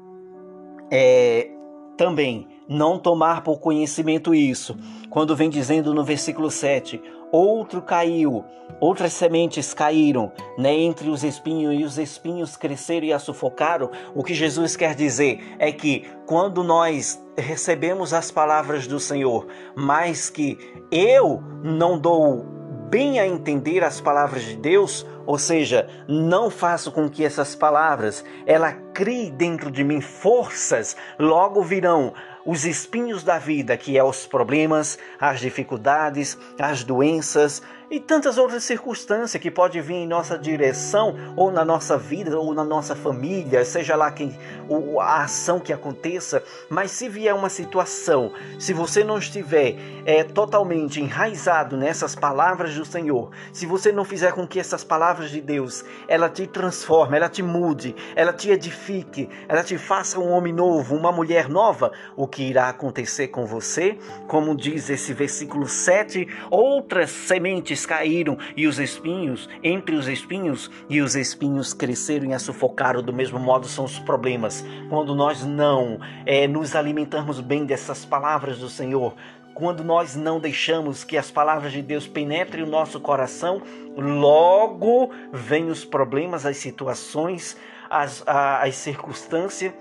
é, 0.90 1.50
também 1.96 2.48
não 2.68 2.98
tomar 2.98 3.42
por 3.42 3.58
conhecimento 3.60 4.34
isso, 4.34 4.76
quando 5.10 5.36
vem 5.36 5.50
dizendo 5.50 5.92
no 5.92 6.04
versículo 6.04 6.50
7, 6.50 7.00
outro 7.36 7.82
caiu, 7.82 8.44
outras 8.80 9.12
sementes 9.12 9.74
caíram 9.74 10.32
né, 10.56 10.72
entre 10.72 11.08
os 11.08 11.24
espinhos 11.24 11.74
e 11.74 11.84
os 11.84 11.98
espinhos 11.98 12.56
cresceram 12.56 13.06
e 13.06 13.12
a 13.12 13.18
sufocaram. 13.18 13.90
O 14.14 14.22
que 14.22 14.34
Jesus 14.34 14.76
quer 14.76 14.94
dizer 14.94 15.56
é 15.58 15.72
que 15.72 16.06
quando 16.26 16.62
nós 16.62 17.20
recebemos 17.36 18.14
as 18.14 18.30
palavras 18.30 18.86
do 18.86 19.00
Senhor, 19.00 19.48
mas 19.74 20.30
que 20.30 20.58
eu 20.90 21.42
não 21.62 21.98
dou 21.98 22.44
bem 22.88 23.18
a 23.18 23.26
entender 23.26 23.82
as 23.82 24.00
palavras 24.00 24.44
de 24.44 24.56
Deus, 24.56 25.04
ou 25.26 25.36
seja, 25.36 25.88
não 26.06 26.48
faço 26.48 26.92
com 26.92 27.08
que 27.08 27.24
essas 27.24 27.56
palavras 27.56 28.24
ela 28.46 28.70
crie 28.70 29.30
dentro 29.32 29.70
de 29.70 29.82
mim 29.82 30.00
forças, 30.00 30.96
logo 31.18 31.62
virão 31.62 32.12
os 32.44 32.64
espinhos 32.64 33.22
da 33.22 33.38
vida, 33.38 33.76
que 33.76 33.96
é 33.96 34.04
os 34.04 34.26
problemas, 34.26 34.98
as 35.18 35.40
dificuldades, 35.40 36.36
as 36.58 36.84
doenças, 36.84 37.62
e 37.90 38.00
tantas 38.00 38.38
outras 38.38 38.64
circunstâncias 38.64 39.40
que 39.40 39.50
pode 39.50 39.80
vir 39.80 39.94
em 39.94 40.06
nossa 40.06 40.38
direção 40.38 41.14
ou 41.36 41.50
na 41.50 41.64
nossa 41.64 41.96
vida 41.96 42.38
ou 42.38 42.54
na 42.54 42.64
nossa 42.64 42.94
família, 42.94 43.64
seja 43.64 43.94
lá 43.96 44.10
quem 44.10 44.36
ou 44.68 45.00
a 45.00 45.22
ação 45.22 45.60
que 45.60 45.72
aconteça, 45.72 46.42
mas 46.68 46.90
se 46.90 47.08
vier 47.08 47.34
uma 47.34 47.50
situação, 47.50 48.32
se 48.58 48.72
você 48.72 49.04
não 49.04 49.18
estiver 49.18 49.76
é, 50.06 50.24
totalmente 50.24 51.00
enraizado 51.00 51.76
nessas 51.76 52.14
palavras 52.14 52.74
do 52.74 52.84
Senhor, 52.84 53.30
se 53.52 53.66
você 53.66 53.92
não 53.92 54.04
fizer 54.04 54.32
com 54.32 54.46
que 54.46 54.58
essas 54.58 54.82
palavras 54.82 55.30
de 55.30 55.40
Deus 55.40 55.84
ela 56.08 56.28
te 56.28 56.46
transforme, 56.46 57.16
ela 57.16 57.28
te 57.28 57.42
mude, 57.42 57.94
ela 58.16 58.32
te 58.32 58.50
edifique, 58.50 59.28
ela 59.48 59.62
te 59.62 59.76
faça 59.76 60.18
um 60.18 60.30
homem 60.30 60.52
novo, 60.52 60.96
uma 60.96 61.12
mulher 61.12 61.48
nova, 61.48 61.92
o 62.16 62.26
que 62.26 62.42
irá 62.42 62.68
acontecer 62.68 63.28
com 63.28 63.44
você? 63.46 63.98
Como 64.26 64.56
diz 64.56 64.88
esse 64.88 65.12
versículo 65.12 65.66
7, 65.66 66.26
outras 66.50 67.10
sementes 67.10 67.73
caíram 67.86 68.36
e 68.54 68.66
os 68.66 68.78
espinhos, 68.78 69.48
entre 69.62 69.94
os 69.96 70.06
espinhos, 70.06 70.70
e 70.90 71.00
os 71.00 71.14
espinhos 71.14 71.72
cresceram 71.72 72.26
e 72.26 72.34
a 72.34 72.38
sufocaram. 72.38 73.02
Do 73.02 73.12
mesmo 73.12 73.38
modo 73.38 73.66
são 73.66 73.86
os 73.86 73.98
problemas. 73.98 74.64
Quando 74.90 75.14
nós 75.14 75.44
não 75.44 75.98
é, 76.26 76.46
nos 76.46 76.76
alimentamos 76.76 77.40
bem 77.40 77.64
dessas 77.64 78.04
palavras 78.04 78.58
do 78.58 78.68
Senhor, 78.68 79.14
quando 79.54 79.84
nós 79.84 80.16
não 80.16 80.40
deixamos 80.40 81.04
que 81.04 81.16
as 81.16 81.30
palavras 81.30 81.72
de 81.72 81.80
Deus 81.80 82.06
penetrem 82.06 82.64
o 82.64 82.68
nosso 82.68 83.00
coração, 83.00 83.62
logo 83.96 85.10
vêm 85.32 85.70
os 85.70 85.84
problemas, 85.84 86.44
as 86.44 86.56
situações, 86.56 87.56
as, 87.88 88.22
as 88.26 88.74
circunstâncias 88.74 89.72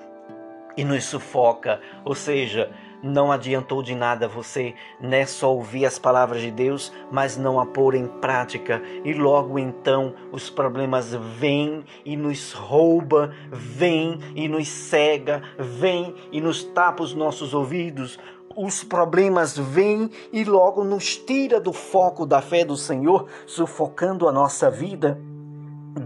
e 0.78 0.84
nos 0.84 1.04
sufoca. 1.06 1.82
Ou 2.06 2.14
seja, 2.14 2.72
não 3.04 3.32
adiantou 3.32 3.84
de 3.84 3.94
nada 3.94 4.28
você 4.30 4.74
né, 5.00 5.26
só 5.26 5.54
ouvir 5.54 5.86
as 5.86 6.00
palavras 6.00 6.42
de 6.42 6.50
Deus, 6.50 6.92
mas 7.12 7.36
não 7.36 7.60
a 7.60 7.66
pôr 7.66 7.96
em 7.96 8.08
prática. 8.08 8.82
E 9.04 9.14
logo 9.14 9.60
então 9.60 10.14
os 10.32 10.50
problemas 10.50 11.14
vêm 11.14 11.84
e 12.06 12.16
nos 12.16 12.54
rouba, 12.54 13.36
vêm 13.52 14.20
e 14.34 14.48
nos 14.48 14.70
cega, 14.70 15.44
vêm 15.60 16.16
e 16.32 16.40
nos 16.40 16.64
tapa 16.64 17.04
os 17.04 17.14
nossos 17.14 17.54
ouvidos. 17.54 18.18
Os 18.56 18.84
problemas 18.84 19.58
vêm 19.58 20.10
e 20.32 20.44
logo 20.44 20.84
nos 20.84 21.18
tira 21.18 21.60
do 21.60 21.74
foco 21.74 22.26
da 22.26 22.42
fé 22.42 22.64
do 22.64 22.78
Senhor, 22.78 23.28
sufocando 23.46 24.30
a 24.30 24.32
nossa 24.32 24.70
vida 24.70 25.20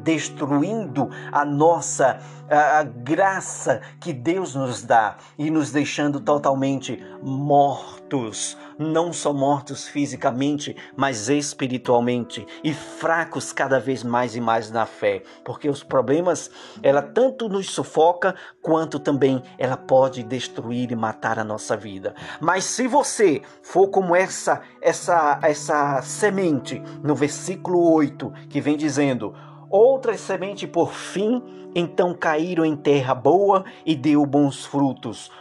destruindo 0.03 1.10
a 1.32 1.46
nossa 1.46 2.20
a, 2.50 2.79
a 2.79 2.84
graça 2.84 3.82
que 4.00 4.13
Deus 4.13 4.56
nos 4.56 4.84
dá 4.84 5.17
e 5.38 5.50
nos 5.51 5.72
deixando 5.72 6.20
totalmente 6.20 7.03
mortos, 7.22 8.58
não 8.77 9.12
só 9.12 9.34
mortos 9.34 9.88
fisicamente, 9.88 10.75
mas 10.96 11.29
espiritualmente. 11.29 12.46
E 12.63 12.74
fracos 12.74 13.51
cada 13.51 13.79
vez 13.79 14.03
mais 14.03 14.36
e 14.36 14.41
mais 14.41 14.72
na 14.72 14.86
fé, 14.86 15.24
porque 15.44 15.70
os 15.70 15.84
problemas 15.84 16.50
ela 16.82 17.01
tanto 17.01 17.50
nos 17.50 17.70
sufoca 17.70 18.36
quanto 18.62 19.00
também 19.00 19.41
ela 19.58 19.77
pode 19.77 20.24
destruir 20.24 20.91
e 20.91 20.96
matar 20.96 21.39
a 21.39 21.44
nossa 21.44 21.75
vida. 21.75 22.15
Mas 22.39 22.63
se 22.65 22.88
você 22.88 23.41
for 23.62 23.89
como 23.89 24.15
essa 24.15 24.62
essa 24.82 25.39
essa 25.41 26.01
semente 26.01 26.82
no 27.03 27.15
versículo 27.15 27.91
8 27.94 28.32
que 28.50 28.62
vem 28.62 28.77
dizendo 28.77 29.34
Outras 29.69 30.21
sementes, 30.21 30.69
por 30.69 30.93
fim, 30.93 31.41
então 31.75 32.13
caíram 32.13 32.65
em 32.65 32.75
terra 32.75 33.13
boa 33.13 33.65
e 33.86 33.95
deu 33.95 34.25
bons 34.25 34.65
frutos. 34.65 35.31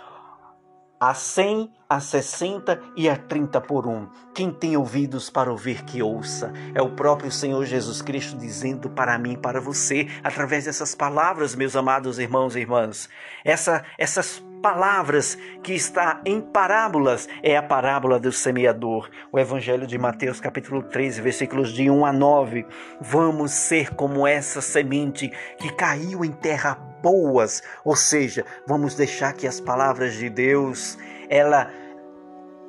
A 0.99 1.13
cem, 1.13 1.71
a 1.89 2.01
sessenta 2.01 2.81
e 2.97 3.09
a 3.09 3.17
trinta 3.17 3.61
por 3.61 3.87
um. 3.87 4.09
Quem 4.35 4.51
tem 4.51 4.77
ouvidos 4.77 5.29
para 5.29 5.51
ouvir, 5.51 5.85
que 5.85 6.03
ouça. 6.03 6.53
É 6.75 6.81
o 6.81 6.91
próprio 6.91 7.31
Senhor 7.31 7.65
Jesus 7.67 8.01
Cristo 8.01 8.37
dizendo 8.37 8.89
para 8.89 9.19
mim 9.19 9.37
para 9.37 9.61
você, 9.61 10.09
através 10.25 10.65
dessas 10.65 10.95
palavras, 10.95 11.55
meus 11.55 11.77
amados 11.77 12.19
irmãos 12.19 12.57
e 12.57 12.61
irmãs. 12.61 13.09
Essa, 13.45 13.85
essas 13.99 14.43
palavras 14.63 15.39
que 15.63 15.73
está 15.73 16.21
em 16.25 16.41
parábolas 16.41 17.29
é 17.43 17.57
a 17.57 17.63
parábola 17.63 18.19
do 18.19 18.33
semeador. 18.33 19.09
O 19.33 19.39
Evangelho 19.39 19.87
de 19.87 19.99
Mateus, 19.99 20.41
capítulo 20.41 20.83
13, 20.83 21.21
versículos 21.21 21.73
de 21.73 21.91
1 21.91 22.05
a 22.05 22.13
9. 22.13 22.67
Vamos 23.01 23.53
ser 23.53 23.95
como 23.95 24.27
essa 24.27 24.61
semente 24.61 25.33
que 25.59 25.73
caiu 25.73 26.25
em 26.25 26.33
terra 26.33 26.75
boas, 27.03 27.63
ou 27.85 27.95
seja, 27.95 28.45
vamos 28.67 28.95
deixar 28.95 29.33
que 29.33 29.47
as 29.47 29.61
palavras 29.61 30.15
de 30.15 30.29
Deus, 30.29 30.99
ela 31.29 31.71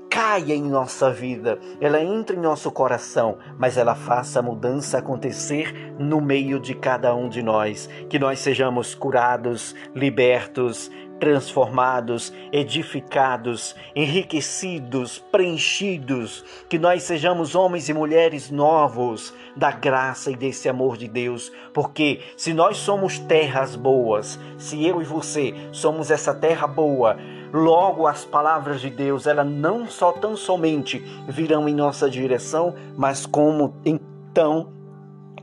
caia 0.09 0.55
em 0.55 0.63
nossa 0.63 1.11
vida, 1.11 1.59
ela 1.79 2.01
entre 2.01 2.35
em 2.35 2.39
nosso 2.39 2.71
coração, 2.71 3.37
mas 3.57 3.77
ela 3.77 3.93
faça 3.93 4.39
a 4.39 4.41
mudança 4.41 4.97
acontecer 4.97 5.73
no 5.99 6.21
meio 6.21 6.59
de 6.59 6.73
cada 6.73 7.13
um 7.13 7.29
de 7.29 7.43
nós, 7.43 7.89
que 8.09 8.17
nós 8.17 8.39
sejamos 8.39 8.95
curados, 8.95 9.75
libertos, 9.93 10.89
transformados, 11.19 12.33
edificados, 12.51 13.75
enriquecidos, 13.95 15.19
preenchidos, 15.19 16.43
que 16.69 16.77
nós 16.77 17.03
sejamos 17.03 17.55
homens 17.55 17.89
e 17.89 17.93
mulheres 17.93 18.49
novos 18.51 19.33
da 19.55 19.71
graça 19.71 20.31
e 20.31 20.35
desse 20.35 20.69
amor 20.69 20.97
de 20.97 21.07
Deus, 21.07 21.51
porque 21.73 22.21
se 22.35 22.53
nós 22.53 22.77
somos 22.77 23.19
terras 23.19 23.75
boas, 23.75 24.39
se 24.57 24.85
eu 24.85 25.01
e 25.01 25.05
você 25.05 25.53
somos 25.71 26.11
essa 26.11 26.33
terra 26.33 26.67
boa, 26.67 27.17
logo 27.51 28.07
as 28.07 28.25
palavras 28.25 28.81
de 28.81 28.89
Deus, 28.89 29.25
ela 29.25 29.43
não 29.43 29.87
só 29.87 30.11
tão 30.11 30.35
somente 30.35 30.99
virão 31.27 31.67
em 31.67 31.73
nossa 31.73 32.09
direção, 32.09 32.75
mas 32.95 33.25
como 33.25 33.75
então 33.85 34.76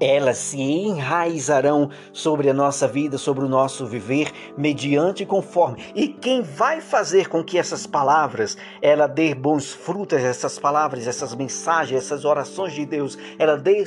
elas 0.00 0.38
se 0.38 0.60
enraizarão 0.60 1.90
sobre 2.12 2.50
a 2.50 2.54
nossa 2.54 2.86
vida, 2.86 3.18
sobre 3.18 3.44
o 3.44 3.48
nosso 3.48 3.86
viver, 3.86 4.30
mediante 4.56 5.22
e 5.22 5.26
conforme. 5.26 5.82
E 5.94 6.08
quem 6.08 6.42
vai 6.42 6.80
fazer 6.80 7.28
com 7.28 7.42
que 7.42 7.58
essas 7.58 7.86
palavras, 7.86 8.56
ela 8.82 9.06
dê 9.06 9.34
bons 9.34 9.72
frutos, 9.72 10.18
essas 10.18 10.58
palavras, 10.58 11.06
essas 11.06 11.34
mensagens, 11.34 11.98
essas 11.98 12.24
orações 12.24 12.72
de 12.72 12.84
Deus, 12.84 13.18
ela 13.38 13.56
dê 13.56 13.84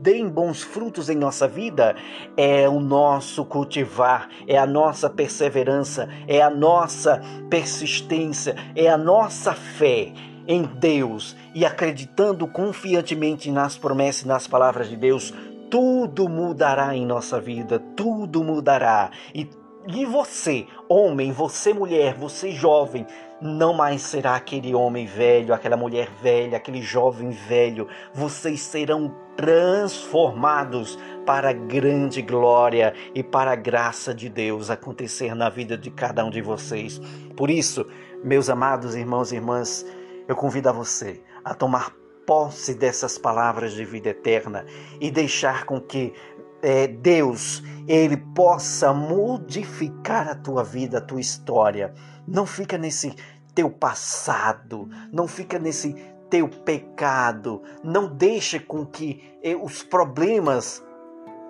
deem 0.00 0.28
bons 0.28 0.62
frutos 0.62 1.10
em 1.10 1.16
nossa 1.16 1.48
vida 1.48 1.96
é 2.36 2.68
o 2.68 2.80
nosso 2.80 3.44
cultivar, 3.44 4.28
é 4.46 4.56
a 4.56 4.66
nossa 4.66 5.10
perseverança, 5.10 6.08
é 6.26 6.40
a 6.40 6.48
nossa 6.48 7.20
persistência, 7.50 8.54
é 8.76 8.88
a 8.88 8.96
nossa 8.96 9.52
fé 9.52 10.12
em 10.46 10.62
Deus 10.62 11.36
e 11.54 11.64
acreditando 11.66 12.46
confiantemente 12.46 13.50
nas 13.50 13.76
promessas 13.76 14.22
e 14.22 14.28
nas 14.28 14.46
palavras 14.46 14.88
de 14.88 14.96
Deus, 14.96 15.32
tudo 15.70 16.28
mudará 16.28 16.94
em 16.94 17.06
nossa 17.06 17.40
vida, 17.40 17.78
tudo 17.96 18.42
mudará. 18.42 19.10
E, 19.34 19.48
e 19.86 20.04
você, 20.04 20.66
homem, 20.88 21.32
você, 21.32 21.72
mulher, 21.72 22.14
você, 22.14 22.50
jovem, 22.52 23.06
não 23.40 23.72
mais 23.72 24.02
será 24.02 24.34
aquele 24.34 24.74
homem 24.74 25.06
velho, 25.06 25.54
aquela 25.54 25.76
mulher 25.76 26.08
velha, 26.22 26.56
aquele 26.56 26.82
jovem 26.82 27.30
velho. 27.30 27.86
Vocês 28.12 28.60
serão 28.60 29.14
transformados 29.36 30.98
para 31.24 31.50
a 31.50 31.52
grande 31.52 32.20
glória 32.22 32.92
e 33.14 33.22
para 33.22 33.52
a 33.52 33.56
graça 33.56 34.12
de 34.12 34.28
Deus 34.28 34.70
acontecer 34.70 35.34
na 35.34 35.48
vida 35.48 35.78
de 35.78 35.90
cada 35.90 36.24
um 36.24 36.30
de 36.30 36.42
vocês. 36.42 37.00
Por 37.36 37.50
isso, 37.50 37.86
meus 38.24 38.50
amados 38.50 38.96
irmãos 38.96 39.30
e 39.30 39.36
irmãs, 39.36 39.86
eu 40.26 40.34
convido 40.34 40.68
a 40.68 40.72
você 40.72 41.22
a 41.44 41.54
tomar 41.54 41.94
posse 42.28 42.74
dessas 42.74 43.16
palavras 43.16 43.72
de 43.72 43.86
vida 43.86 44.10
eterna 44.10 44.66
e 45.00 45.10
deixar 45.10 45.64
com 45.64 45.80
que 45.80 46.12
é, 46.60 46.86
Deus 46.86 47.62
ele 47.88 48.18
possa 48.18 48.92
modificar 48.92 50.28
a 50.28 50.34
tua 50.34 50.62
vida, 50.62 50.98
a 50.98 51.00
tua 51.00 51.22
história. 51.22 51.94
Não 52.26 52.44
fica 52.44 52.76
nesse 52.76 53.16
teu 53.54 53.70
passado, 53.70 54.90
não 55.10 55.26
fica 55.26 55.58
nesse 55.58 55.94
teu 56.28 56.50
pecado. 56.50 57.62
Não 57.82 58.06
deixe 58.06 58.60
com 58.60 58.84
que 58.84 59.38
eh, 59.42 59.56
os 59.56 59.82
problemas 59.82 60.84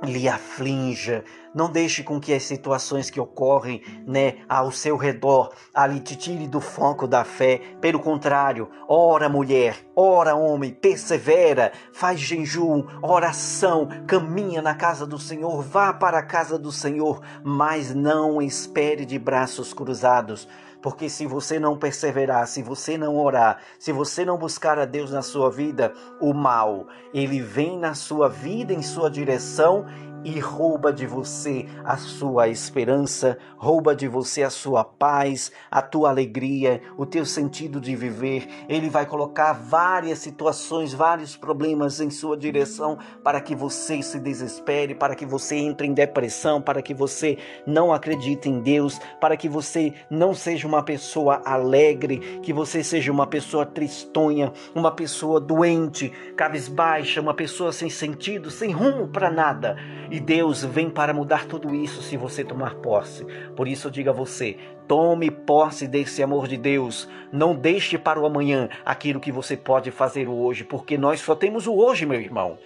lhe 0.02 0.28
aflinja, 0.28 1.24
não 1.54 1.70
deixe 1.70 2.02
com 2.02 2.20
que 2.20 2.32
as 2.32 2.44
situações 2.44 3.10
que 3.10 3.18
ocorrem, 3.18 3.82
né, 4.06 4.36
ao 4.48 4.70
seu 4.70 4.96
redor, 4.96 5.50
ali 5.74 5.98
te 5.98 6.14
tire 6.14 6.46
do 6.46 6.60
foco 6.60 7.06
da 7.06 7.24
fé. 7.24 7.60
Pelo 7.80 7.98
contrário, 7.98 8.68
ora 8.86 9.28
mulher, 9.28 9.76
ora 9.96 10.36
homem, 10.36 10.72
persevera, 10.72 11.72
faz 11.92 12.20
jejum, 12.20 12.84
oração, 13.02 13.88
caminha 14.06 14.62
na 14.62 14.74
casa 14.74 15.06
do 15.06 15.18
Senhor, 15.18 15.62
vá 15.62 15.92
para 15.92 16.18
a 16.18 16.22
casa 16.22 16.58
do 16.58 16.70
Senhor, 16.70 17.20
mas 17.42 17.94
não 17.94 18.40
espere 18.40 19.04
de 19.04 19.18
braços 19.18 19.72
cruzados 19.72 20.46
porque 20.80 21.08
se 21.08 21.26
você 21.26 21.58
não 21.58 21.76
perseverar, 21.76 22.46
se 22.46 22.62
você 22.62 22.96
não 22.96 23.16
orar, 23.16 23.58
se 23.78 23.92
você 23.92 24.24
não 24.24 24.38
buscar 24.38 24.78
a 24.78 24.84
Deus 24.84 25.10
na 25.10 25.22
sua 25.22 25.50
vida, 25.50 25.92
o 26.20 26.32
mal, 26.32 26.86
ele 27.12 27.40
vem 27.40 27.78
na 27.78 27.94
sua 27.94 28.28
vida, 28.28 28.72
em 28.72 28.82
sua 28.82 29.10
direção 29.10 29.84
e 30.24 30.38
rouba 30.38 30.92
de 30.92 31.06
você 31.06 31.66
a 31.84 31.96
sua 31.96 32.48
esperança, 32.48 33.38
rouba 33.56 33.94
de 33.94 34.08
você 34.08 34.42
a 34.42 34.50
sua 34.50 34.84
paz, 34.84 35.52
a 35.70 35.80
tua 35.80 36.10
alegria, 36.10 36.80
o 36.96 37.06
teu 37.06 37.24
sentido 37.24 37.80
de 37.80 37.94
viver. 37.94 38.48
Ele 38.68 38.90
vai 38.90 39.06
colocar 39.06 39.52
várias 39.52 40.18
situações, 40.18 40.92
vários 40.92 41.36
problemas 41.36 42.00
em 42.00 42.10
sua 42.10 42.36
direção 42.36 42.98
para 43.22 43.40
que 43.40 43.54
você 43.54 44.02
se 44.02 44.18
desespere, 44.18 44.94
para 44.94 45.14
que 45.14 45.26
você 45.26 45.56
entre 45.56 45.86
em 45.86 45.94
depressão, 45.94 46.60
para 46.60 46.82
que 46.82 46.94
você 46.94 47.38
não 47.66 47.92
acredite 47.92 48.48
em 48.48 48.60
Deus, 48.60 49.00
para 49.20 49.36
que 49.36 49.48
você 49.48 49.92
não 50.10 50.34
seja 50.34 50.66
uma 50.66 50.82
pessoa 50.82 51.40
alegre, 51.44 52.40
que 52.42 52.52
você 52.52 52.82
seja 52.82 53.12
uma 53.12 53.26
pessoa 53.26 53.64
tristonha, 53.64 54.52
uma 54.74 54.90
pessoa 54.90 55.40
doente, 55.40 56.10
cabisbaixa, 56.36 57.20
uma 57.20 57.34
pessoa 57.34 57.72
sem 57.72 57.88
sentido, 57.88 58.50
sem 58.50 58.70
rumo 58.70 59.08
para 59.08 59.30
nada. 59.30 59.76
E 60.10 60.18
Deus 60.18 60.64
vem 60.64 60.88
para 60.88 61.12
mudar 61.12 61.46
tudo 61.46 61.74
isso 61.74 62.00
se 62.02 62.16
você 62.16 62.42
tomar 62.42 62.76
posse. 62.76 63.26
Por 63.54 63.68
isso, 63.68 63.88
eu 63.88 63.90
digo 63.90 64.10
a 64.10 64.12
você: 64.12 64.56
tome 64.86 65.30
posse 65.30 65.86
desse 65.86 66.22
amor 66.22 66.48
de 66.48 66.56
Deus. 66.56 67.08
Não 67.30 67.54
deixe 67.54 67.98
para 67.98 68.18
o 68.18 68.26
amanhã 68.26 68.68
aquilo 68.84 69.20
que 69.20 69.30
você 69.30 69.56
pode 69.56 69.90
fazer 69.90 70.28
hoje, 70.28 70.64
porque 70.64 70.96
nós 70.96 71.20
só 71.20 71.34
temos 71.34 71.66
o 71.66 71.74
hoje, 71.74 72.06
meu 72.06 72.20
irmão. 72.20 72.58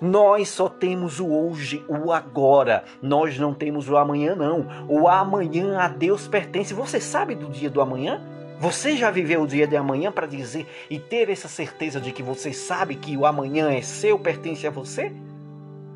Nós 0.00 0.48
só 0.48 0.68
temos 0.68 1.20
o 1.20 1.32
hoje, 1.32 1.84
o 1.86 2.10
agora. 2.10 2.82
Nós 3.00 3.38
não 3.38 3.54
temos 3.54 3.88
o 3.88 3.96
amanhã, 3.96 4.34
não. 4.34 4.66
O 4.88 5.06
amanhã 5.06 5.78
a 5.78 5.86
Deus 5.86 6.26
pertence. 6.26 6.74
Você 6.74 6.98
sabe 7.00 7.36
do 7.36 7.48
dia 7.48 7.70
do 7.70 7.80
amanhã? 7.80 8.20
Você 8.58 8.96
já 8.96 9.10
viveu 9.10 9.42
o 9.42 9.46
dia 9.46 9.66
de 9.66 9.76
amanhã 9.76 10.10
para 10.10 10.26
dizer 10.26 10.66
e 10.88 10.98
ter 10.98 11.28
essa 11.28 11.48
certeza 11.48 12.00
de 12.00 12.12
que 12.12 12.22
você 12.22 12.52
sabe 12.52 12.96
que 12.96 13.16
o 13.16 13.26
amanhã 13.26 13.70
é 13.70 13.82
seu, 13.82 14.18
pertence 14.18 14.66
a 14.66 14.70
você? 14.70 15.12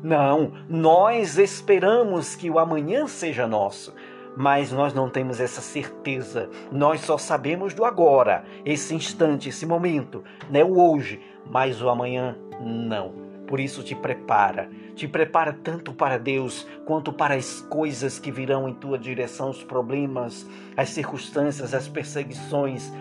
Não, 0.03 0.51
nós 0.69 1.37
esperamos 1.37 2.35
que 2.35 2.49
o 2.49 2.59
amanhã 2.59 3.07
seja 3.07 3.47
nosso, 3.47 3.93
mas 4.35 4.71
nós 4.71 4.93
não 4.93 5.09
temos 5.09 5.39
essa 5.39 5.61
certeza. 5.61 6.49
Nós 6.71 7.01
só 7.01 7.17
sabemos 7.17 7.73
do 7.73 7.83
agora, 7.83 8.43
esse 8.63 8.93
instante, 8.93 9.49
esse 9.49 9.65
momento, 9.65 10.23
né, 10.49 10.63
o 10.63 10.79
hoje, 10.79 11.19
mas 11.49 11.81
o 11.81 11.89
amanhã 11.89 12.37
não. 12.61 13.27
Por 13.47 13.59
isso 13.59 13.81
te 13.81 13.95
prepara, 13.95 14.69
te 14.93 15.07
prepara 15.07 15.53
tanto 15.53 15.93
para 15.93 16.19
Deus 16.19 16.67
quanto 16.85 17.13
para 17.13 17.33
as 17.33 17.61
coisas 17.61 18.19
que 18.19 18.29
virão 18.29 18.67
em 18.67 18.73
tua 18.73 18.99
direção, 18.99 19.49
os 19.49 19.63
problemas, 19.63 20.45
as 20.75 20.89
circunstâncias, 20.89 21.73
as 21.73 21.87
perseguições. 21.87 22.91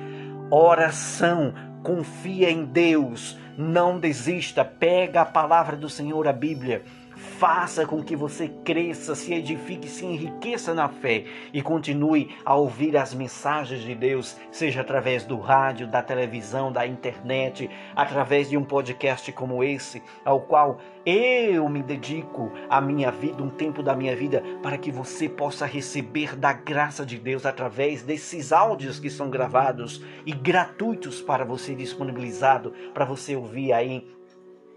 Oração, 0.48 1.52
confia 1.82 2.48
em 2.48 2.64
Deus, 2.64 3.36
não 3.56 3.98
desista, 3.98 4.64
pega 4.64 5.22
a 5.22 5.26
palavra 5.26 5.76
do 5.76 5.88
Senhor, 5.88 6.26
a 6.28 6.32
Bíblia, 6.32 6.82
faça 7.16 7.86
com 7.86 8.02
que 8.02 8.14
você 8.14 8.48
cresça, 8.62 9.14
se 9.14 9.32
edifique, 9.32 9.88
se 9.88 10.04
enriqueça 10.04 10.74
na 10.74 10.88
fé 10.88 11.24
e 11.52 11.62
continue 11.62 12.36
a 12.44 12.54
ouvir 12.54 12.96
as 12.96 13.14
mensagens 13.14 13.82
de 13.82 13.94
Deus, 13.94 14.36
seja 14.50 14.82
através 14.82 15.24
do 15.24 15.38
rádio, 15.38 15.86
da 15.86 16.02
televisão, 16.02 16.70
da 16.70 16.86
internet, 16.86 17.70
através 17.94 18.50
de 18.50 18.56
um 18.56 18.64
podcast 18.64 19.32
como 19.32 19.64
esse, 19.64 20.02
ao 20.24 20.40
qual 20.42 20.78
eu 21.06 21.68
me 21.68 21.82
dedico 21.82 22.52
a 22.68 22.80
minha 22.80 23.10
vida, 23.10 23.42
um 23.42 23.48
tempo 23.48 23.82
da 23.82 23.94
minha 23.94 24.14
vida, 24.14 24.42
para 24.62 24.76
que 24.76 24.92
você 24.92 25.28
possa 25.28 25.64
receber 25.64 26.36
da 26.36 26.52
graça 26.52 27.06
de 27.06 27.18
Deus 27.18 27.46
através 27.46 28.02
desses 28.02 28.52
áudios 28.52 28.98
que 28.98 29.08
são 29.08 29.30
gravados 29.30 30.04
e 30.26 30.32
gratuitos 30.32 31.22
para 31.22 31.44
você 31.44 31.74
disponibilizado 31.74 32.72
para 32.92 33.04
você 33.04 33.36
ouvir 33.36 33.72
aí 33.72 34.15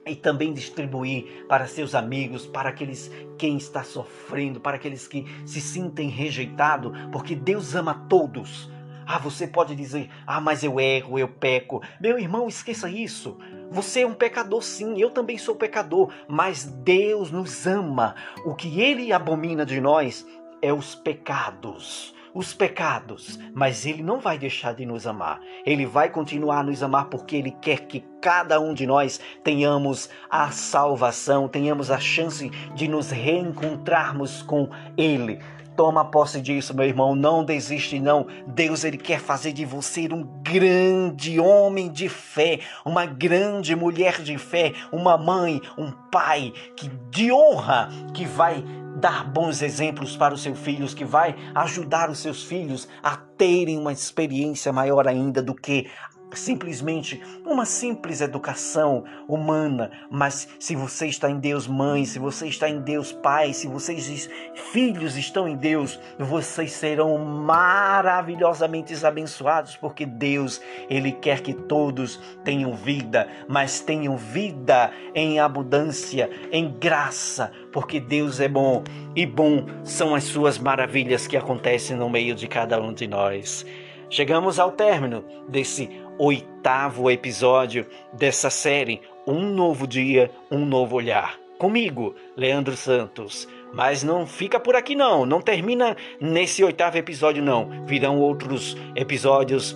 e 0.09 0.15
também 0.15 0.53
distribuir 0.53 1.45
para 1.47 1.67
seus 1.67 1.95
amigos, 1.95 2.45
para 2.45 2.69
aqueles 2.69 3.11
quem 3.37 3.57
está 3.57 3.83
sofrendo, 3.83 4.59
para 4.59 4.75
aqueles 4.75 5.07
que 5.07 5.25
se 5.45 5.61
sentem 5.61 6.09
rejeitados, 6.09 6.91
porque 7.11 7.35
Deus 7.35 7.75
ama 7.75 8.05
todos. 8.09 8.69
Ah, 9.05 9.17
você 9.17 9.47
pode 9.47 9.75
dizer: 9.75 10.09
"Ah, 10.25 10.41
mas 10.41 10.63
eu 10.63 10.79
erro, 10.79 11.17
eu 11.17 11.27
peco". 11.27 11.81
Meu 12.01 12.19
irmão, 12.19 12.47
esqueça 12.47 12.89
isso. 12.89 13.37
Você 13.71 14.01
é 14.01 14.07
um 14.07 14.13
pecador 14.13 14.63
sim, 14.63 14.99
eu 14.99 15.11
também 15.11 15.37
sou 15.37 15.55
pecador, 15.55 16.11
mas 16.27 16.65
Deus 16.65 17.31
nos 17.31 17.67
ama. 17.67 18.15
O 18.45 18.55
que 18.55 18.81
ele 18.81 19.13
abomina 19.13 19.65
de 19.65 19.79
nós 19.79 20.25
é 20.61 20.73
os 20.73 20.95
pecados 20.95 22.13
os 22.33 22.53
pecados, 22.53 23.39
mas 23.53 23.85
Ele 23.85 24.03
não 24.03 24.19
vai 24.19 24.37
deixar 24.37 24.73
de 24.73 24.85
nos 24.85 25.07
amar. 25.07 25.39
Ele 25.65 25.85
vai 25.85 26.09
continuar 26.09 26.59
a 26.59 26.63
nos 26.63 26.83
amar 26.83 27.05
porque 27.05 27.35
Ele 27.35 27.51
quer 27.61 27.87
que 27.87 28.03
cada 28.21 28.59
um 28.59 28.73
de 28.73 28.85
nós 28.85 29.19
tenhamos 29.43 30.09
a 30.29 30.51
salvação, 30.51 31.47
tenhamos 31.47 31.91
a 31.91 31.99
chance 31.99 32.49
de 32.75 32.87
nos 32.87 33.11
reencontrarmos 33.11 34.41
com 34.41 34.69
Ele. 34.97 35.39
Toma 35.79 36.03
posse 36.03 36.41
disso, 36.41 36.75
meu 36.75 36.85
irmão. 36.85 37.15
Não 37.15 37.41
desiste, 37.41 38.01
não. 38.01 38.27
Deus 38.47 38.83
ele 38.83 38.97
quer 38.97 39.17
fazer 39.17 39.53
de 39.53 39.63
você 39.63 40.09
um 40.11 40.23
grande 40.43 41.39
homem 41.39 41.89
de 41.89 42.09
fé, 42.09 42.59
uma 42.83 43.05
grande 43.05 43.73
mulher 43.77 44.21
de 44.21 44.37
fé, 44.37 44.73
uma 44.91 45.17
mãe, 45.17 45.61
um 45.77 45.89
pai 46.11 46.51
que 46.75 46.89
de 47.09 47.31
honra 47.31 47.87
que 48.13 48.25
vai 48.25 48.61
dar 48.99 49.23
bons 49.23 49.61
exemplos 49.61 50.15
para 50.15 50.33
os 50.33 50.43
seus 50.43 50.59
filhos, 50.59 50.93
que 50.93 51.05
vai 51.05 51.35
ajudar 51.55 52.09
os 52.09 52.19
seus 52.19 52.43
filhos 52.43 52.87
a 53.01 53.15
terem 53.15 53.77
uma 53.77 53.93
experiência 53.93 54.73
maior 54.73 55.07
ainda 55.07 55.41
do 55.41 55.55
que 55.55 55.89
simplesmente 56.33 57.21
uma 57.45 57.65
simples 57.65 58.21
educação 58.21 59.03
humana, 59.27 59.91
mas 60.09 60.47
se 60.59 60.75
você 60.75 61.07
está 61.07 61.29
em 61.29 61.39
Deus 61.39 61.67
mãe, 61.67 62.05
se 62.05 62.19
você 62.19 62.47
está 62.47 62.69
em 62.69 62.81
Deus 62.81 63.11
pai, 63.11 63.53
se 63.53 63.67
vocês 63.67 64.29
filhos 64.71 65.17
estão 65.17 65.47
em 65.47 65.55
Deus, 65.55 65.99
vocês 66.17 66.71
serão 66.71 67.17
maravilhosamente 67.17 68.89
abençoados, 69.05 69.75
porque 69.75 70.05
Deus, 70.05 70.61
ele 70.89 71.11
quer 71.11 71.41
que 71.41 71.53
todos 71.53 72.19
tenham 72.43 72.73
vida, 72.73 73.27
mas 73.47 73.79
tenham 73.79 74.17
vida 74.17 74.91
em 75.13 75.39
abundância, 75.39 76.29
em 76.51 76.71
graça, 76.71 77.51
porque 77.71 77.99
Deus 77.99 78.39
é 78.39 78.47
bom 78.47 78.83
e 79.15 79.25
bom 79.25 79.65
são 79.83 80.15
as 80.15 80.23
suas 80.23 80.57
maravilhas 80.57 81.27
que 81.27 81.37
acontecem 81.37 81.95
no 81.95 82.09
meio 82.09 82.35
de 82.35 82.47
cada 82.47 82.81
um 82.81 82.93
de 82.93 83.07
nós. 83.07 83.65
Chegamos 84.09 84.59
ao 84.59 84.71
término 84.71 85.23
desse 85.47 85.89
oitavo 86.19 87.09
episódio 87.09 87.87
dessa 88.11 88.49
série 88.49 89.01
Um 89.25 89.49
Novo 89.53 89.87
Dia, 89.87 90.29
Um 90.51 90.65
Novo 90.65 90.97
Olhar. 90.97 91.39
Comigo, 91.57 92.13
Leandro 92.35 92.75
Santos. 92.75 93.47
Mas 93.73 94.03
não 94.03 94.27
fica 94.27 94.59
por 94.59 94.75
aqui 94.75 94.95
não, 94.95 95.25
não 95.25 95.41
termina 95.41 95.95
nesse 96.19 96.63
oitavo 96.63 96.97
episódio 96.97 97.41
não. 97.41 97.85
Virão 97.85 98.19
outros 98.19 98.75
episódios 98.95 99.75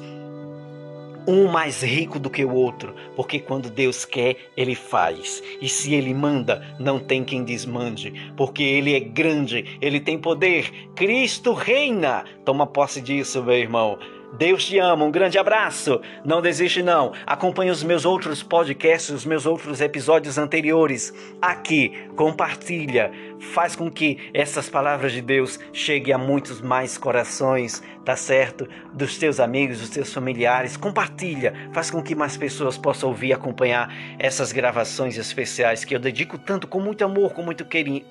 um 1.27 1.47
mais 1.47 1.81
rico 1.81 2.19
do 2.19 2.29
que 2.29 2.43
o 2.43 2.53
outro, 2.53 2.93
porque 3.15 3.39
quando 3.39 3.69
Deus 3.69 4.03
quer, 4.03 4.35
ele 4.57 4.75
faz. 4.75 5.41
E 5.61 5.69
se 5.69 5.93
ele 5.93 6.13
manda, 6.13 6.75
não 6.79 6.99
tem 6.99 7.23
quem 7.23 7.43
desmande, 7.43 8.33
porque 8.35 8.63
ele 8.63 8.93
é 8.93 8.99
grande, 8.99 9.77
ele 9.81 9.99
tem 9.99 10.17
poder. 10.17 10.89
Cristo 10.95 11.53
reina. 11.53 12.25
Toma 12.43 12.67
posse 12.67 13.01
disso, 13.01 13.41
meu 13.41 13.55
irmão. 13.55 13.97
Deus 14.37 14.65
te 14.65 14.79
ama, 14.79 15.05
um 15.05 15.11
grande 15.11 15.37
abraço. 15.37 16.01
Não 16.25 16.41
desiste 16.41 16.81
não. 16.81 17.13
Acompanhe 17.25 17.69
os 17.69 17.83
meus 17.83 18.03
outros 18.03 18.41
podcasts, 18.41 19.11
os 19.11 19.25
meus 19.25 19.45
outros 19.45 19.79
episódios 19.79 20.39
anteriores 20.39 21.13
aqui. 21.39 22.07
Compartilha, 22.15 23.11
faz 23.43 23.75
com 23.75 23.91
que 23.91 24.29
essas 24.33 24.69
palavras 24.69 25.11
de 25.11 25.21
Deus 25.21 25.59
cheguem 25.71 26.13
a 26.13 26.17
muitos 26.17 26.61
mais 26.61 26.97
corações, 26.97 27.83
tá 28.03 28.15
certo? 28.15 28.67
Dos 28.93 29.17
teus 29.17 29.39
amigos, 29.39 29.79
dos 29.79 29.89
teus 29.89 30.13
familiares. 30.13 30.77
Compartilha, 30.77 31.53
faz 31.71 31.91
com 31.91 32.01
que 32.01 32.15
mais 32.15 32.37
pessoas 32.37 32.77
possam 32.77 33.09
ouvir 33.09 33.27
e 33.27 33.33
acompanhar 33.33 33.93
essas 34.17 34.51
gravações 34.51 35.17
especiais 35.17 35.83
que 35.85 35.95
eu 35.95 35.99
dedico 35.99 36.37
tanto 36.37 36.67
com 36.67 36.79
muito 36.79 37.03
amor, 37.03 37.33
com 37.33 37.43
muito 37.43 37.65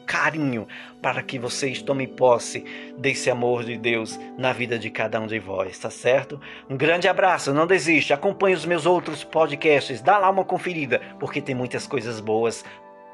carinho, 0.06 0.66
para 1.00 1.22
que 1.22 1.38
vocês 1.38 1.82
tomem 1.82 2.06
posse 2.06 2.64
desse 2.98 3.30
amor 3.30 3.64
de 3.64 3.76
Deus 3.76 4.18
na 4.38 4.52
vida 4.52 4.78
de 4.78 4.90
cada 4.90 5.20
um 5.20 5.26
de 5.26 5.38
vós, 5.38 5.78
tá 5.78 5.90
certo? 5.90 6.40
Um 6.68 6.76
grande 6.76 7.08
abraço, 7.08 7.52
não 7.52 7.66
desiste, 7.66 8.12
acompanhe 8.12 8.54
os 8.54 8.66
meus 8.66 8.86
outros 8.86 9.24
podcasts, 9.24 10.00
dá 10.00 10.18
lá 10.18 10.30
uma 10.30 10.44
conferida, 10.44 11.00
porque 11.18 11.40
tem 11.40 11.54
muitas 11.54 11.86
coisas 11.86 12.20
boas 12.20 12.64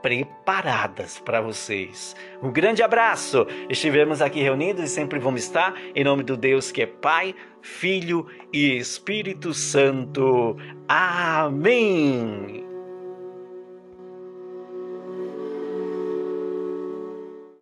preparadas 0.02 1.18
para 1.18 1.40
vocês. 1.40 2.14
Um 2.42 2.50
grande 2.50 2.82
abraço! 2.82 3.46
Estivemos 3.68 4.20
aqui 4.20 4.40
reunidos 4.40 4.84
e 4.84 4.88
sempre 4.88 5.18
vamos 5.18 5.42
estar 5.42 5.74
em 5.94 6.04
nome 6.04 6.22
do 6.22 6.36
Deus 6.36 6.70
que 6.70 6.82
é 6.82 6.86
Pai, 6.86 7.34
Filho 7.62 8.26
e 8.52 8.76
Espírito 8.76 9.54
Santo. 9.54 10.56
Amém! 10.86 12.67